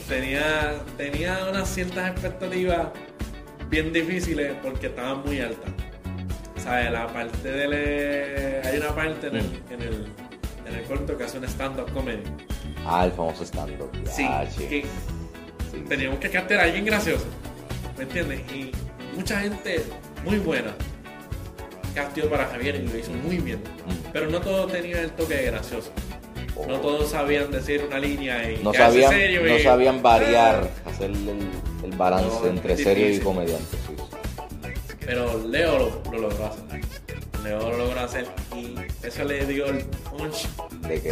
tenía, 0.07 0.75
tenía 0.97 1.47
unas 1.49 1.67
ciertas 1.67 2.11
expectativas 2.11 2.87
bien 3.69 3.91
difíciles 3.91 4.53
porque 4.61 4.87
estaban 4.87 5.23
muy 5.25 5.39
altas. 5.41 5.71
¿Sabes? 6.63 6.91
La 6.91 7.07
parte 7.07 7.51
de... 7.51 8.61
Hay 8.63 8.77
una 8.77 8.93
parte 8.95 9.27
en 9.27 9.35
el, 9.37 9.43
Mm. 9.45 9.73
en 9.73 9.81
el, 9.81 10.05
en 10.67 10.75
el 10.75 10.83
corto 10.83 11.17
que 11.17 11.23
hace 11.23 11.39
un 11.39 11.45
stand-up 11.45 11.91
comedy. 11.91 12.21
Ah, 12.85 13.05
el 13.05 13.11
famoso 13.11 13.43
stand-up. 13.43 13.89
Sí, 14.05 14.27
que 14.69 14.83
Sí. 15.71 15.83
teníamos 15.89 16.19
que 16.19 16.29
captar 16.29 16.59
a 16.59 16.63
alguien 16.65 16.85
gracioso. 16.85 17.25
¿Me 17.97 18.03
entiendes? 18.03 18.41
Y 18.51 18.71
mucha 19.15 19.39
gente 19.41 19.83
muy 20.23 20.37
buena 20.39 20.73
casteó 21.93 22.29
para 22.29 22.47
Javier 22.47 22.75
y 22.75 22.87
lo 22.87 22.97
hizo 22.97 23.11
muy 23.11 23.37
bien. 23.37 23.59
Mm. 23.59 24.11
Pero 24.11 24.29
no 24.29 24.41
todos 24.41 24.71
tenían 24.71 24.99
el 24.99 25.11
toque 25.11 25.35
de 25.35 25.45
gracioso. 25.45 25.91
No 26.67 26.75
Oh. 26.75 26.79
todos 26.79 27.09
sabían 27.09 27.51
decir 27.51 27.83
una 27.87 27.97
línea 27.97 28.51
y 28.51 28.61
No 28.63 28.71
sabían, 28.73 29.11
serio 29.11 29.41
no 29.43 29.59
sabían 29.59 30.03
variar, 30.03 30.69
hacer 30.85 31.09
el, 31.09 31.49
el 31.83 31.97
balance 31.97 32.39
No, 32.41 32.47
entre 32.47 32.77
serio 32.77 33.09
y 33.09 33.19
comediante. 33.19 33.77
Sí. 33.87 33.95
Pero 35.05 35.45
Leo 35.47 35.79
lo, 35.79 36.11
lo 36.11 36.29
logró 36.29 36.45
hacer. 36.45 36.63
Leo 37.43 37.59
lo 37.71 37.77
logró 37.77 37.99
hacer 37.99 38.27
y 38.55 38.75
eso 39.05 39.23
le 39.23 39.45
dio 39.47 39.65
el 39.65 39.79
punch 39.85 40.47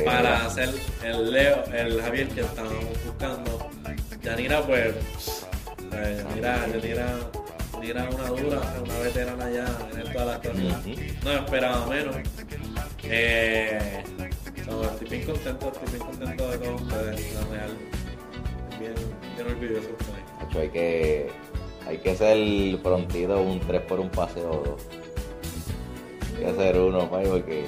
para 0.06 0.46
hacer 0.46 0.70
el 1.04 1.32
Leo, 1.32 1.64
el 1.74 2.02
Javier 2.02 2.28
que 2.30 2.42
estábamos 2.42 2.86
buscando. 3.06 3.70
Yanira, 4.22 4.62
pues, 4.62 4.94
eh, 5.94 6.24
Yanira, 6.30 6.68
Yanira, 7.74 8.10
una 8.10 8.28
dura, 8.28 8.62
una 8.84 9.00
veterana 9.00 9.50
ya 9.50 9.66
en 9.96 10.14
toda 10.14 10.26
la 10.26 10.36
actuación. 10.36 10.72
Ujú. 10.72 10.92
No 11.24 11.32
esperaba 11.32 11.88
menos. 11.88 12.16
Eh, 13.04 14.04
estoy 14.56 15.10
bien 15.10 15.26
contento, 15.26 15.72
estoy 15.72 15.90
bien 15.90 16.06
contento 16.06 16.50
de 16.52 16.58
todos 16.58 16.82
ustedes, 16.82 17.34
la 17.34 17.56
real. 17.56 17.78
Bien, 18.80 18.94
bien 19.36 19.48
orgulloso 19.48 19.88
de 19.88 19.94
ustedes. 19.94 20.58
Hay 20.58 20.70
que 20.70 21.32
hay 21.88 21.98
que 21.98 22.12
hacer 22.12 22.82
prontito 22.82 23.42
un 23.42 23.60
3 23.60 23.82
por 23.82 24.00
un 24.00 24.10
paseo. 24.10 24.78
Hay 26.36 26.44
que 26.44 26.46
hacer 26.48 26.80
uno, 26.80 27.10
pai, 27.10 27.26
porque 27.28 27.66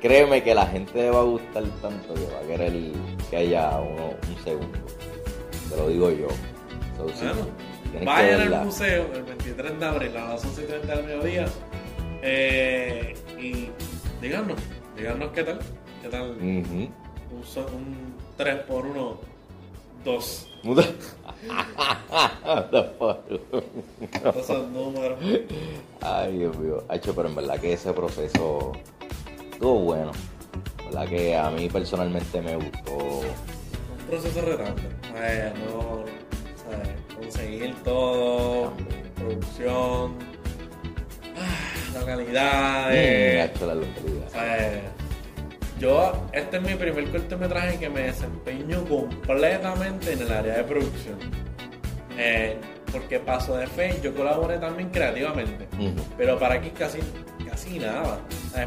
créeme 0.00 0.42
que 0.42 0.54
la 0.54 0.66
gente 0.66 0.98
le 0.98 1.10
va 1.10 1.20
a 1.20 1.24
gustar 1.24 1.64
tanto 1.80 2.14
que 2.14 2.26
va 2.26 2.40
a 2.40 2.42
querer 2.42 2.72
que 3.30 3.36
haya 3.36 3.78
uno, 3.80 4.10
un 4.28 4.44
segundo. 4.44 4.78
Te 5.70 5.76
lo 5.76 5.88
digo 5.88 6.10
yo. 6.10 6.28
So, 7.02 7.08
sí, 7.18 7.24
Bueno, 7.26 7.46
que 7.98 8.04
Vayan 8.04 8.40
al 8.54 8.64
museo 8.64 9.06
el 9.14 9.22
23 9.24 9.78
de 9.80 9.84
abril 9.86 10.16
a 10.16 10.28
las 10.30 10.44
11 10.44 10.62
y 10.62 10.66
30 10.66 10.94
del 10.96 11.04
mediodía 11.04 11.44
eh, 12.22 13.14
y 13.38 13.68
díganos, 14.20 14.58
díganos 14.96 15.32
qué 15.32 15.42
tal, 15.44 15.58
qué 16.02 16.08
tal 16.08 16.36
un, 17.32 17.44
so- 17.44 17.66
un 17.66 18.14
3 18.36 18.56
por 18.64 18.86
1 18.86 19.16
2 20.04 20.48
esos 24.36 24.68
números. 24.70 25.18
Ay, 26.00 26.38
Dios 26.38 26.56
mío. 26.58 26.84
Hacho, 26.88 27.14
pero 27.14 27.28
en 27.28 27.34
verdad 27.34 27.58
que 27.60 27.72
ese 27.72 27.92
proceso 27.92 28.72
estuvo 29.52 29.78
bueno. 29.80 30.12
En 30.78 30.84
verdad 30.86 31.08
que 31.08 31.36
a 31.36 31.50
mí 31.50 31.68
personalmente 31.68 32.40
me 32.40 32.56
gustó. 32.56 32.92
Un 32.96 34.06
proceso 34.08 34.40
retante. 34.42 34.82
Eh, 35.16 35.52
no. 35.68 36.04
Conseguir 37.52 37.74
todo, 37.84 38.72
producción, 39.14 40.14
ah, 41.36 41.98
la 41.98 42.06
calidad. 42.06 42.90
Mm, 42.90 43.40
hacho, 43.42 43.66
la 43.66 43.74
localidad. 43.74 44.82
Yo, 45.78 46.28
este 46.32 46.56
es 46.56 46.62
mi 46.62 46.74
primer 46.74 47.10
cortometraje 47.10 47.78
que 47.78 47.90
me 47.90 48.02
desempeño 48.02 48.84
completamente 48.84 50.12
en 50.12 50.22
el 50.22 50.32
área 50.32 50.56
de 50.58 50.64
producción. 50.64 51.18
Eh, 52.16 52.56
porque 52.90 53.18
paso 53.18 53.56
de 53.56 53.66
fe, 53.66 53.98
yo 54.02 54.14
colaboré 54.14 54.58
también 54.58 54.90
creativamente. 54.90 55.66
Pero 56.16 56.38
para 56.38 56.54
aquí 56.54 56.70
casi, 56.70 57.00
casi 57.48 57.78
nada. 57.78 58.20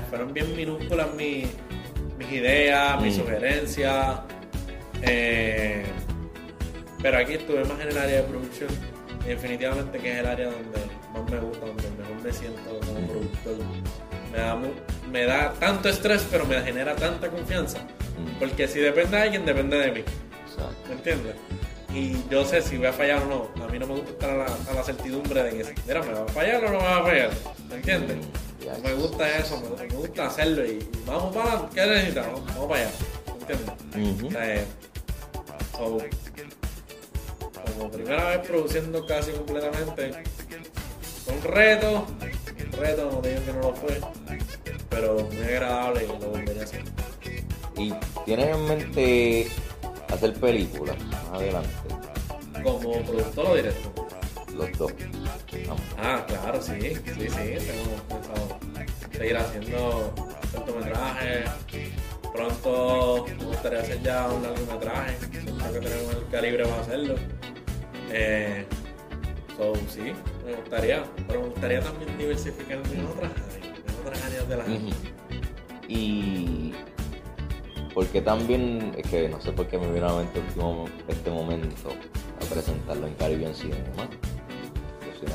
Fueron 0.09 0.33
bien 0.33 0.55
minúsculas 0.55 1.13
mis, 1.15 1.47
mis 2.17 2.31
ideas, 2.31 3.01
mis 3.01 3.15
sugerencias. 3.15 4.19
Eh, 5.01 5.85
pero 7.01 7.17
aquí 7.17 7.33
estuve 7.33 7.63
más 7.65 7.79
en 7.79 7.89
el 7.89 7.97
área 7.97 8.17
de 8.17 8.23
producción. 8.23 8.69
Y 9.25 9.29
definitivamente 9.29 9.97
que 9.97 10.11
es 10.11 10.19
el 10.19 10.25
área 10.25 10.51
donde 10.51 10.79
más 11.13 11.31
me 11.31 11.39
gusta, 11.39 11.65
donde 11.65 11.89
mejor 11.91 12.21
me 12.23 12.31
siento 12.31 12.79
como 12.85 13.07
productor. 13.07 13.57
Me 14.31 14.37
da, 14.37 14.59
me 15.11 15.25
da 15.25 15.53
tanto 15.53 15.89
estrés, 15.89 16.25
pero 16.29 16.45
me 16.45 16.61
genera 16.61 16.95
tanta 16.95 17.29
confianza. 17.29 17.79
Porque 18.39 18.67
si 18.67 18.79
depende 18.79 19.17
de 19.17 19.23
alguien, 19.23 19.45
depende 19.45 19.77
de 19.77 19.91
mí. 19.91 20.03
¿Me 20.87 20.93
entiendes? 20.93 21.35
Y 21.93 22.17
yo 22.29 22.43
sé 22.43 22.61
si 22.61 22.77
voy 22.77 22.87
a 22.87 22.93
fallar 22.93 23.23
o 23.23 23.27
no. 23.27 23.63
A 23.63 23.67
mí 23.67 23.79
no 23.79 23.87
me 23.87 23.93
gusta 23.95 24.11
estar 24.11 24.29
a 24.29 24.37
la, 24.37 24.45
a 24.45 24.73
la 24.73 24.83
certidumbre 24.83 25.43
de 25.43 25.49
que, 25.51 25.75
mira, 25.87 26.03
¿me 26.03 26.13
va 26.13 26.23
a 26.25 26.27
fallar 26.27 26.65
o 26.65 26.69
no 26.69 26.79
me 26.79 26.83
va 26.83 26.97
a 26.97 27.03
fallar? 27.03 27.29
¿Me 27.69 27.75
entiendes? 27.75 28.17
Me 28.83 28.93
gusta 28.95 29.37
eso, 29.37 29.61
me, 29.61 29.87
me 29.87 29.93
gusta 29.93 30.25
hacerlo 30.25 30.65
y, 30.65 30.79
vamos 31.05 31.35
para. 31.35 31.69
¿Qué 31.69 31.85
necesitamos? 31.85 32.45
Vamos 32.47 32.67
para 32.67 32.81
allá. 32.81 32.91
¿Me 33.27 33.53
entiendes? 33.53 34.19
Ujú. 34.19 34.27
O 34.27 34.31
sea, 34.31 34.55
eh, 34.55 34.65
so, 35.71 35.97
como 37.77 37.91
primera 37.91 38.29
vez 38.29 38.47
produciendo 38.47 39.05
casi 39.05 39.31
completamente, 39.31 40.11
fue 41.25 41.33
un 41.33 41.43
reto. 41.43 42.07
Un 42.65 42.71
reto, 42.71 43.11
no 43.11 43.21
digo 43.21 43.45
que 43.45 43.53
no 43.53 43.59
lo 43.61 43.75
fue, 43.75 44.01
pero 44.89 45.27
muy 45.31 45.43
agradable 45.43 46.03
y 46.03 46.07
lo 46.07 46.29
volvería 46.29 46.61
a 46.61 46.65
hacer. 46.65 46.83
¿Y 47.77 47.93
tienes 48.25 48.55
en 48.55 48.67
mente 48.67 49.47
hacer 50.09 50.33
películas 50.33 50.97
más 51.05 51.25
adelante? 51.33 51.69
Como 52.63 53.03
productor 53.03 53.45
o 53.45 53.55
director. 53.55 53.93
Los 54.53 54.77
dos. 54.77 54.93
Ah, 55.97 56.25
claro, 56.27 56.61
sí, 56.61 56.79
sí, 56.81 56.95
sí, 57.03 57.27
tengo 57.27 57.95
pensado 58.07 58.59
seguir 59.11 59.37
haciendo 59.37 60.13
cortometrajes. 60.53 61.49
Pronto 62.33 63.25
me 63.37 63.45
gustaría 63.45 63.79
hacer 63.79 64.01
ya 64.01 64.27
un 64.29 64.43
largometraje. 64.43 65.17
Siento 65.31 65.73
que 65.73 65.79
tenemos 65.79 66.15
el 66.15 66.27
calibre 66.31 66.65
para 66.65 66.81
hacerlo. 66.81 67.15
Eh, 68.11 68.65
so, 69.57 69.73
sí, 69.89 70.13
me 70.45 70.53
gustaría. 70.53 71.03
Pero 71.27 71.41
me 71.41 71.47
gustaría 71.47 71.81
también 71.81 72.17
diversificarme 72.17 72.93
en 72.93 73.05
otras 73.05 73.31
áreas, 73.31 73.65
en 73.87 74.01
otras 74.01 74.23
áreas 74.23 74.49
de 74.49 74.57
la 74.57 74.63
Ujú. 74.63 74.89
Y 75.87 76.73
porque 77.93 78.21
también, 78.21 78.93
es 78.97 79.09
que 79.09 79.29
no 79.29 79.39
sé 79.39 79.51
por 79.53 79.67
qué 79.67 79.77
me 79.77 79.89
vino 79.91 80.07
a 80.07 80.11
la 80.11 80.17
mente 80.17 80.39
último, 80.39 80.85
este 81.07 81.31
momento 81.31 81.89
a 82.41 82.53
presentarlo 82.53 83.07
en 83.07 83.13
Caribbean 83.13 83.55
Cinema. 83.55 84.09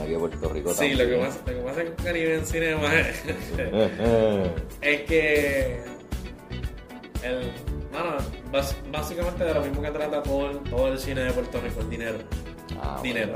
Aquí 0.01 0.13
de 0.13 0.19
Puerto 0.19 0.49
Rico 0.51 0.73
Sí, 0.73 0.95
lo 0.95 1.05
que, 1.05 1.17
pasa, 1.17 1.41
lo 1.47 1.53
que 1.53 1.61
pasa 1.63 1.85
con 1.85 1.95
Caribe 2.05 2.35
en 2.37 2.47
Cinema 2.47 3.01
es, 3.01 3.25
es 4.83 5.01
que 5.03 5.83
el, 7.25 7.53
básicamente 8.93 9.45
de 9.45 9.55
lo 9.55 9.63
mismo 9.63 9.83
que 9.83 9.91
trata 9.91 10.23
todo 10.23 10.51
el, 10.51 10.59
todo 10.61 10.89
el 10.89 10.99
cine 10.99 11.23
de 11.23 11.33
Puerto 11.33 11.61
Rico, 11.61 11.81
el 11.81 11.91
dinero. 11.91 12.19
Ah, 12.83 13.01
Dinero. 13.03 13.35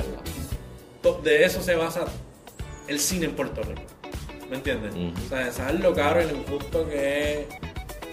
De 1.22 1.44
eso 1.44 1.60
se 1.62 1.74
basa 1.74 2.04
el 2.88 2.98
cine 2.98 3.26
en 3.26 3.36
Puerto 3.36 3.62
Rico. 3.62 3.82
¿Me 4.50 4.56
entiendes? 4.56 4.94
O 5.24 5.28
sea, 5.28 5.50
sabes 5.52 5.80
lo 5.80 5.94
caro 5.94 6.22
y 6.22 6.26
lo 6.30 6.36
injusto 6.36 6.88
que 6.88 7.40
es 7.42 7.46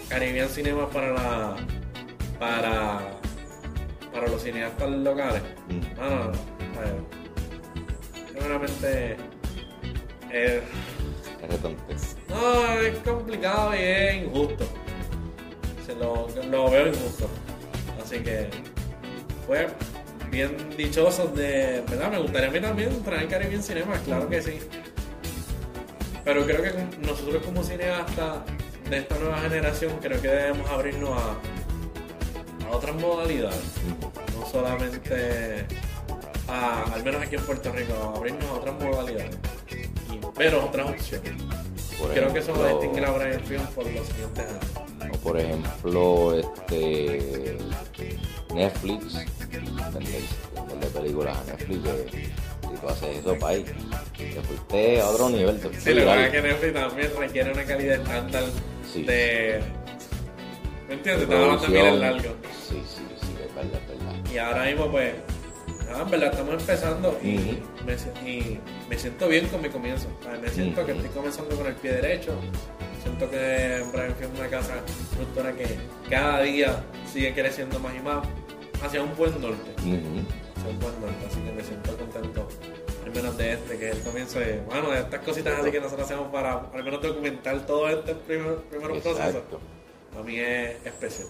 Caribbean 0.08 0.48
Cinema 0.48 0.88
para 0.90 1.12
la. 1.12 1.56
para. 2.38 3.00
para 4.12 4.28
los 4.28 4.42
cineastas 4.42 4.90
locales. 4.90 5.42
Mm. 5.68 5.96
No, 6.00 6.10
no, 6.10 6.24
no. 6.24 6.30
O 6.30 6.74
sea, 6.74 6.94
Seguramente. 8.32 9.16
eh, 10.30 10.62
Es 11.42 11.60
no, 12.28 12.72
es 12.80 12.98
complicado 12.98 13.74
y 13.74 13.78
es 13.80 14.14
injusto. 14.24 14.64
Se 15.86 15.94
lo, 15.96 16.28
lo 16.50 16.70
veo 16.70 16.88
injusto. 16.88 17.28
Así 18.02 18.20
que, 18.20 18.48
pues, 19.46 19.66
bien 20.32 20.56
dichosos 20.76 21.34
de. 21.36 21.84
¿Verdad? 21.88 22.10
Me 22.10 22.18
gustaría 22.18 22.48
a 22.48 22.50
mí 22.50 22.60
también 22.60 23.02
traer 23.04 23.28
Caribbean 23.28 23.62
Cinema, 23.62 23.94
claro 24.04 24.28
que 24.28 24.42
sí. 24.42 24.58
Pero 26.24 26.44
creo 26.46 26.62
que 26.62 26.72
nosotros 27.06 27.42
como 27.44 27.62
cineastas 27.62 28.38
de 28.88 28.98
esta 28.98 29.18
nueva 29.18 29.38
generación, 29.40 29.92
creo 30.00 30.20
que 30.20 30.28
debemos 30.28 30.68
abrirnos 30.70 31.10
a, 31.10 31.36
a 32.66 32.70
otras 32.76 32.96
modalidades. 32.96 33.60
No 34.38 34.46
solamente 34.46 35.66
a, 36.48 36.84
al 36.92 37.04
menos 37.04 37.22
aquí 37.22 37.36
en 37.36 37.42
Puerto 37.42 37.70
Rico, 37.72 38.14
abrirnos 38.16 38.44
a 38.46 38.52
otras 38.54 38.74
modalidades. 38.80 39.36
Y 40.10 40.38
ver 40.38 40.54
otras 40.54 40.90
opciones. 40.90 41.32
Por 41.98 42.10
Creo 42.12 42.32
que 42.32 42.38
eso 42.38 42.54
va 42.54 42.68
a 42.68 42.70
distinguir 42.70 43.04
a 43.04 43.10
Brian 43.10 43.40
Film 43.44 43.66
por 43.74 43.86
los 43.90 44.06
siguientes 44.06 44.44
años. 44.46 45.16
O 45.16 45.18
por 45.18 45.38
ejemplo, 45.38 46.38
este 46.38 47.56
Netflix, 48.54 49.14
vender 49.94 50.22
vender 50.68 50.88
películas 50.90 51.36
a 51.38 51.44
Netflix, 51.44 51.80
si 52.12 52.80
tú 52.80 52.88
haces 52.88 53.16
eso, 53.18 53.38
país, 53.38 53.64
te 54.16 54.40
fuiste 54.42 55.00
a 55.00 55.08
otro 55.08 55.30
nivel. 55.30 55.60
Te 55.60 55.80
Sí, 55.80 55.90
lo 55.94 56.00
que 56.00 56.06
pasa 56.06 56.26
es 56.26 56.32
que 56.32 56.42
Netflix 56.42 56.74
también 56.74 57.10
requiere 57.18 57.52
una 57.52 57.64
calidad 57.64 57.96
estándar 57.96 58.44
Sí. 58.92 59.02
de. 59.04 59.60
¿Me 60.88 60.94
entiendes? 60.94 61.28
De 61.28 61.34
Te 61.34 61.42
hablando 61.42 61.62
de 61.66 61.68
miles 61.68 61.94
largo. 62.00 62.34
Sí, 62.68 62.82
sí, 62.86 63.02
sí, 63.20 63.34
es 63.44 63.54
verdad, 63.54 63.80
es 63.92 63.98
verdad. 63.98 64.30
Y 64.34 64.38
ahora 64.38 64.64
mismo, 64.64 64.90
pues, 64.90 65.12
nada, 65.86 66.02
en 66.02 66.10
verdad 66.10 66.30
estamos 66.32 66.54
empezando 66.60 67.18
y, 67.22 67.58
me, 67.86 67.96
si- 67.98 68.28
y 68.30 68.60
me 68.90 68.98
siento 68.98 69.28
bien 69.28 69.46
con 69.48 69.62
mi 69.62 69.68
comienzo. 69.68 70.08
Me 70.42 70.48
siento 70.50 70.84
que 70.84 70.92
estoy 70.92 71.08
comenzando 71.10 71.56
con 71.56 71.66
el 71.66 71.74
pie 71.74 71.92
derecho. 71.92 72.34
Siento 73.02 73.28
que 73.30 73.82
Brian 73.92 74.14
es 74.20 74.38
una 74.38 74.48
casa 74.48 74.74
productora 75.14 75.52
que 75.52 75.66
cada 76.08 76.40
día 76.42 76.84
sigue 77.10 77.32
creciendo 77.34 77.78
más 77.80 77.94
y 77.96 78.00
más 78.00 78.26
hacia 78.82 79.02
un 79.02 79.16
buen 79.16 79.40
norte. 79.40 79.70
Ujú. 79.78 80.22
Hacia 80.56 80.70
un 80.70 80.80
buen 80.80 81.00
norte. 81.00 81.26
Así 81.28 81.40
que 81.40 81.52
me 81.52 81.62
siento 81.62 81.96
contento, 81.96 82.48
al 83.04 83.12
menos 83.12 83.36
de 83.36 83.52
este, 83.52 83.78
que 83.78 83.90
es 83.90 83.96
el 83.96 84.02
comienzo 84.02 84.38
de, 84.38 84.60
bueno, 84.66 84.90
de 84.90 85.00
estas 85.00 85.20
cositas 85.20 85.60
así 85.60 85.70
que 85.70 85.80
nosotros 85.80 86.06
hacemos 86.06 86.30
para 86.32 86.66
al 86.72 86.84
menos 86.84 87.02
documentar 87.02 87.66
todo 87.66 87.88
este 87.88 88.14
primer, 88.14 88.56
primer 88.56 88.88
proceso. 88.88 89.10
Exacto. 89.10 89.60
A 90.18 90.22
mí 90.22 90.38
es 90.38 90.76
especial. 90.84 91.28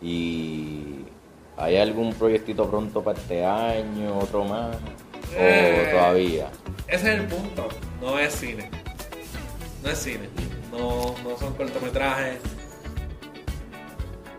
¿Y 0.00 1.04
hay 1.56 1.76
algún 1.76 2.12
proyectito 2.14 2.68
pronto 2.70 3.02
para 3.02 3.18
este 3.18 3.44
año, 3.44 4.18
otro 4.18 4.44
más? 4.44 4.76
Eh. 5.34 5.86
¿O 5.88 5.90
todavía? 5.96 6.50
Ese 6.86 7.14
es 7.14 7.20
el 7.20 7.26
punto. 7.26 7.68
No 8.00 8.18
es 8.18 8.32
cine. 8.32 8.70
No 9.82 9.90
es 9.90 9.98
cine. 9.98 10.28
No, 10.70 11.14
no 11.24 11.36
son 11.38 11.54
cortometrajes. 11.54 12.38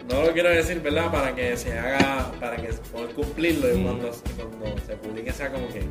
No 0.10 0.24
lo 0.24 0.34
quiero 0.34 0.50
decir, 0.50 0.82
¿verdad? 0.82 1.12
Para 1.12 1.36
que 1.36 1.58
se 1.58 1.78
haga, 1.78 2.32
para 2.40 2.56
que 2.58 2.70
poder 2.92 3.14
cumplirlo 3.14 3.74
y 3.74 3.84
cuando, 3.84 4.12
cuando 4.38 4.82
se 4.86 4.96
publique 4.96 5.32
sea 5.32 5.52
como 5.52 5.68
que. 5.68 5.82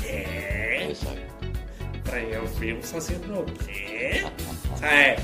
¿Qué? 0.00 0.86
Exacto. 0.88 1.30
Films 2.58 2.92
haciendo 2.92 3.44
qué? 3.66 4.22
O 4.74 4.76
sea, 4.76 5.12
eh, 5.12 5.16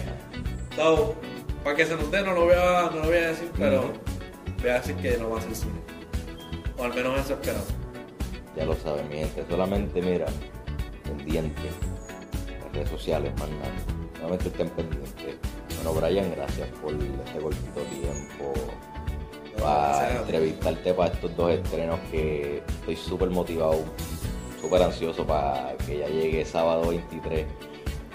so, 0.74 1.14
para 1.64 1.76
que 1.76 1.85
se 1.85 1.96
dé, 1.96 2.22
no 2.22 2.32
lo 2.32 2.44
voy 2.44 2.54
a, 2.54 2.90
no 2.90 3.00
lo 3.00 3.06
voy 3.06 3.16
a 3.16 3.28
decir, 3.28 3.50
pero 3.59 3.92
voy 4.61 4.70
a 4.70 4.74
decir 4.74 4.94
que 4.96 5.18
no 5.18 5.30
va 5.30 5.38
a 5.38 5.42
ser 5.42 5.54
cine. 5.54 5.80
O 6.78 6.85
al 6.85 6.94
menos 6.94 7.18
eso 7.20 7.35
esperamos. 7.35 7.68
Ya 8.56 8.64
lo 8.64 8.74
saben, 8.76 9.09
mi 9.09 9.16
gente. 9.16 9.44
Solamente 9.48 10.00
mira, 10.00 10.26
pendiente. 11.04 11.62
Las 12.62 12.72
redes 12.72 12.88
sociales, 12.90 13.32
más 13.38 13.48
nada. 13.48 13.72
Solamente 14.16 14.48
estén 14.48 14.70
pendientes. 14.70 15.25
Bueno, 15.87 16.01
Brian, 16.01 16.33
gracias 16.35 16.68
por 16.83 16.92
este 16.94 17.38
cortito 17.38 17.81
tiempo. 17.83 18.53
Para 19.61 20.16
entrevistarte 20.18 20.92
para 20.92 21.14
estos 21.14 21.37
dos 21.37 21.53
estrenos 21.53 22.01
que 22.11 22.61
estoy 22.66 22.96
súper 22.96 23.31
motivado, 23.31 23.85
súper 24.61 24.83
ansioso 24.83 25.25
para 25.25 25.77
que 25.87 25.99
ya 25.99 26.09
llegue 26.09 26.44
sábado 26.44 26.88
23. 26.88 27.46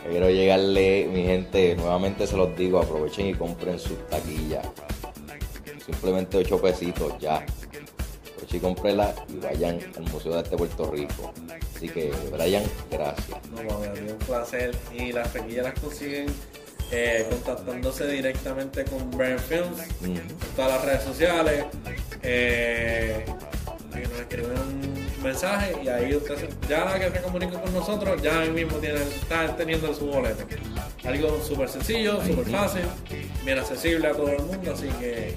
Quiero 0.10 0.30
llegarle, 0.30 1.08
mi 1.14 1.24
gente, 1.24 1.78
nuevamente 1.78 2.28
se 2.28 2.36
los 2.36 2.54
digo, 2.58 2.80
aprovechen 2.80 3.28
y 3.28 3.34
compren 3.36 3.80
sus 3.80 4.06
taquillas. 4.08 4.68
Simplemente 5.86 6.40
8 6.40 6.62
pesitos 6.62 7.18
ya. 7.20 7.38
Aprovechen 7.38 8.58
y 8.58 8.60
cómprenla 8.60 9.16
y 9.30 9.38
vayan 9.38 9.80
al 9.96 10.04
Museo 10.12 10.34
de 10.34 10.40
Arte 10.40 10.50
de 10.50 10.58
Puerto 10.58 10.92
Rico. 10.92 11.32
Así 11.74 11.88
que, 11.88 12.12
Brian, 12.34 12.64
gracias. 12.92 13.40
No, 13.50 13.64
mami, 13.64 14.12
un 14.12 14.18
placer. 14.28 14.76
Y 14.94 15.14
las 15.14 15.32
taquillas 15.32 15.64
las 15.64 15.80
consiguen 15.80 16.28
eh, 16.92 17.26
contactándose 17.30 18.08
directamente 18.08 18.84
con 18.84 19.10
Brand 19.12 19.40
Films 19.40 19.78
todas 20.56 20.72
las 20.72 20.86
redes 20.86 21.04
sociales. 21.04 21.66
Eh, 22.24 23.26
y 23.94 24.08
nos 24.08 24.20
escriben 24.20 24.52
un 24.52 25.24
mensaje 25.24 25.76
y 25.84 25.88
ahí 25.88 26.16
ustedes, 26.16 26.50
ya 26.70 26.86
la 26.86 27.00
que 27.00 27.12
se 27.12 27.22
comuniquen 27.22 27.60
con 27.60 27.74
nosotros, 27.74 28.22
ya 28.22 28.40
ahí 28.40 28.50
mismo 28.50 28.78
tienen, 28.78 29.02
están 29.02 29.56
teniendo 29.58 29.94
su 29.94 30.06
boleto. 30.06 30.46
Algo 31.04 31.44
súper 31.44 31.70
sencillo, 31.70 32.24
súper 32.26 32.46
fácil, 32.46 32.84
bien 33.44 33.60
accesible 33.60 34.08
a 34.08 34.12
todo 34.12 34.30
el 34.30 34.44
mundo, 34.44 34.74
así 34.74 34.88
que 35.00 35.36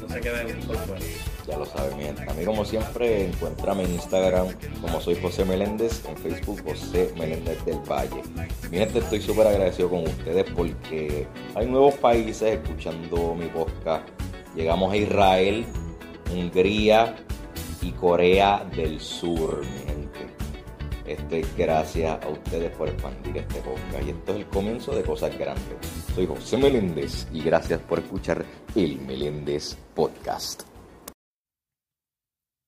no 0.00 0.08
se 0.08 0.20
queden 0.20 0.60
por 0.60 0.76
fuera. 0.78 1.04
Ya 1.48 1.56
lo 1.56 1.64
saben, 1.64 1.96
mi 1.96 2.04
gente. 2.04 2.30
A 2.30 2.34
mí, 2.34 2.44
como 2.44 2.62
siempre, 2.62 3.24
encuéntrame 3.24 3.84
en 3.84 3.94
Instagram 3.94 4.48
como 4.82 5.00
soy 5.00 5.18
José 5.18 5.46
Meléndez, 5.46 6.04
en 6.06 6.14
Facebook 6.18 6.62
José 6.62 7.10
Meléndez 7.18 7.64
del 7.64 7.78
Valle. 7.90 8.22
Mi 8.70 8.76
gente, 8.76 8.98
estoy 8.98 9.22
súper 9.22 9.46
agradecido 9.46 9.88
con 9.88 10.06
ustedes 10.06 10.44
porque 10.54 11.26
hay 11.54 11.66
nuevos 11.66 11.94
países 11.94 12.60
escuchando 12.60 13.34
mi 13.34 13.46
podcast. 13.46 14.06
Llegamos 14.54 14.92
a 14.92 14.96
Israel, 14.98 15.64
Hungría 16.30 17.16
y 17.80 17.92
Corea 17.92 18.66
del 18.76 19.00
Sur, 19.00 19.62
mi 19.62 19.78
gente. 19.86 20.18
Esto 21.06 21.34
es 21.34 21.56
gracias 21.56 22.22
a 22.22 22.28
ustedes 22.28 22.70
por 22.76 22.88
expandir 22.88 23.38
este 23.38 23.60
podcast. 23.60 24.06
Y 24.06 24.10
esto 24.10 24.32
es 24.32 24.38
el 24.38 24.46
comienzo 24.48 24.94
de 24.94 25.02
cosas 25.02 25.38
grandes. 25.38 25.78
Soy 26.14 26.26
José 26.26 26.58
Meléndez 26.58 27.26
y 27.32 27.40
gracias 27.40 27.80
por 27.80 28.00
escuchar 28.00 28.44
el 28.74 29.00
Meléndez 29.00 29.78
Podcast 29.94 30.64